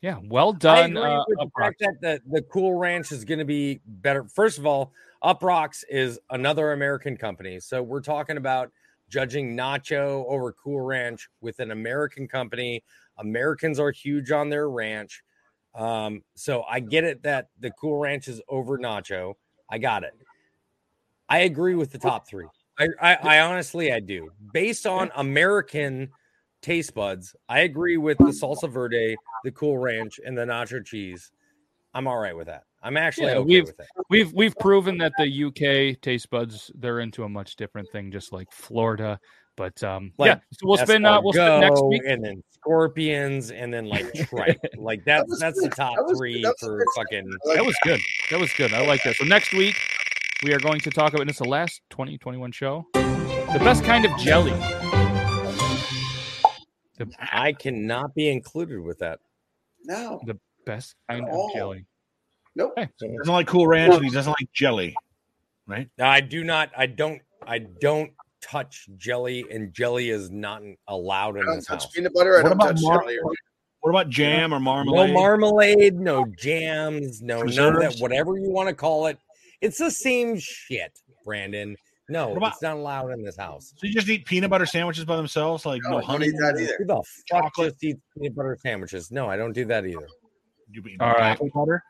[0.00, 0.96] Yeah, well done.
[0.96, 4.24] Uh, the fact that the, the Cool Ranch is going to be better.
[4.24, 7.60] First of all, Uproxx is another American company.
[7.60, 8.72] So we're talking about
[9.08, 12.82] judging Nacho over Cool Ranch with an American company.
[13.18, 15.22] Americans are huge on their ranch.
[15.74, 19.34] Um, so I get it that the Cool Ranch is over Nacho.
[19.70, 20.12] I got it.
[21.28, 22.46] I agree with the top three.
[22.78, 24.30] I, I, I honestly I do.
[24.52, 26.10] Based on American
[26.60, 31.30] taste buds, I agree with the salsa verde, the cool ranch, and the nacho cheese.
[31.94, 32.64] I'm all right with that.
[32.82, 33.86] I'm actually Yeah, okay we've with it.
[34.10, 38.32] we've we've proven that the UK taste buds they're into a much different thing, just
[38.32, 39.20] like Florida.
[39.56, 42.02] But um, Like yeah, so we'll spend Uh, we'll spend next week.
[42.06, 44.58] and then scorpions, and then like tripe.
[44.78, 45.18] like that.
[45.18, 46.86] That was that's the top That was- three that for good.
[46.96, 47.30] fucking.
[47.44, 48.00] Like That was good.
[48.30, 48.72] That was good.
[48.72, 49.16] I like that.
[49.16, 49.76] So next week
[50.42, 51.20] we are going to talk about.
[51.22, 52.86] And it's the last 2021 show.
[52.94, 54.52] The best kind of jelly.
[57.18, 59.18] I cannot be included with that.
[59.84, 61.84] No, The best kind of jelly.
[62.54, 62.72] nope.
[62.76, 64.94] Hey, He doesn't like Cool Ranch and he doesn't like jelly,
[65.66, 65.88] right?
[65.98, 66.70] No, I do not.
[66.76, 67.20] I don't.
[67.44, 68.12] I don't
[68.42, 71.92] touch jelly, and jelly is not allowed in I don't this touch house.
[71.92, 72.38] peanut butter.
[72.38, 73.18] I What don't about touch mar- jelly.
[73.18, 73.32] or-
[73.80, 75.08] What about jam or marmalade?
[75.10, 75.94] No marmalade?
[75.94, 77.96] marmalade, no jams, no none of that.
[77.98, 79.18] Whatever you want to call it,
[79.60, 81.76] it's the same shit, Brandon.
[82.08, 83.72] No, What about- it's not allowed in this house.
[83.76, 86.26] So you just eat peanut butter sandwiches by themselves, like No, no, I don't honey.
[86.28, 86.74] eat that either.
[86.78, 87.72] Who the fuck Chocolate.
[87.72, 89.10] just eats peanut butter sandwiches?
[89.10, 90.06] No, I don't do that either.
[90.70, 91.30] You eat All right.
[91.32, 91.82] apple butter.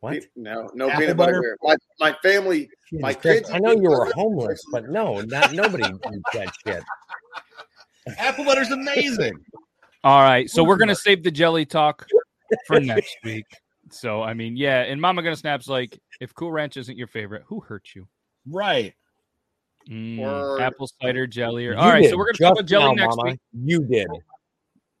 [0.00, 0.22] What?
[0.34, 1.56] No, no Apple peanut butter.
[1.62, 1.76] butter?
[1.98, 3.50] My my family, my Jesus Christ, kids.
[3.50, 6.82] I know you were homeless, but no, not nobody eats that shit.
[8.18, 9.38] Apple butter's amazing.
[10.02, 12.06] All right, so we're gonna save the jelly talk
[12.66, 13.44] for next week.
[13.90, 17.42] So I mean, yeah, and Mama gonna snaps like, if Cool Ranch isn't your favorite,
[17.46, 18.08] who hurt you?
[18.46, 18.94] Right.
[19.90, 20.60] Mm, Word.
[20.60, 21.66] apple cider jelly.
[21.66, 22.10] Or You all right, did.
[22.10, 23.30] so we're gonna Just talk about jelly now, next Mama.
[23.32, 23.40] week.
[23.52, 24.08] You did.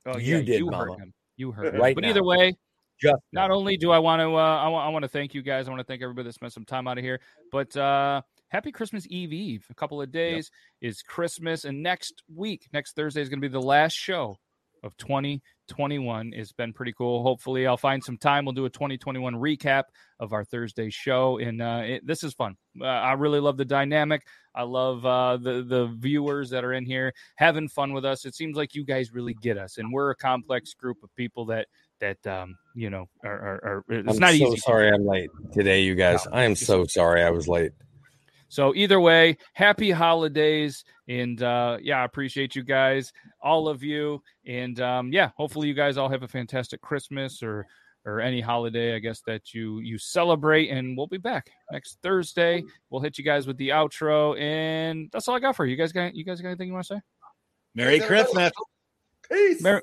[0.06, 0.92] Oh, You yeah, did, you Mama.
[0.92, 1.12] hurt him.
[1.36, 1.80] You heard him.
[1.80, 2.10] Right but now.
[2.10, 2.54] either way,
[3.00, 3.56] Just not now.
[3.56, 5.66] only do I want to, uh, I want, to thank you guys.
[5.66, 7.20] I want to thank everybody that spent some time out of here.
[7.50, 9.66] But uh, happy Christmas Eve Eve.
[9.70, 10.50] A couple of days
[10.80, 14.36] is Christmas, and next week, next Thursday is going to be the last show
[14.82, 16.32] of 2021.
[16.34, 17.22] It's been pretty cool.
[17.22, 18.44] Hopefully, I'll find some time.
[18.44, 19.84] We'll do a 2021 recap
[20.18, 22.56] of our Thursday show, and uh, it, this is fun.
[22.80, 24.26] Uh, I really love the dynamic.
[24.54, 28.24] I love uh, the the viewers that are in here having fun with us.
[28.24, 31.44] It seems like you guys really get us, and we're a complex group of people
[31.46, 31.66] that
[32.00, 34.44] that um, you know are, are, are it's not easy.
[34.44, 34.60] I'm not so easy.
[34.60, 36.26] sorry I'm late today, you guys.
[36.32, 37.72] I am so sorry I was late.
[38.48, 44.22] So either way, happy holidays, and uh, yeah, I appreciate you guys, all of you,
[44.44, 47.66] and um, yeah, hopefully you guys all have a fantastic Christmas or
[48.06, 52.62] or any holiday, I guess that you you celebrate, and we'll be back next Thursday.
[52.88, 55.72] We'll hit you guys with the outro, and that's all I got for you.
[55.72, 57.00] You guys got you guys got anything you want to say?
[57.74, 58.52] Merry Christmas.
[59.30, 59.62] Peace.
[59.62, 59.82] Merry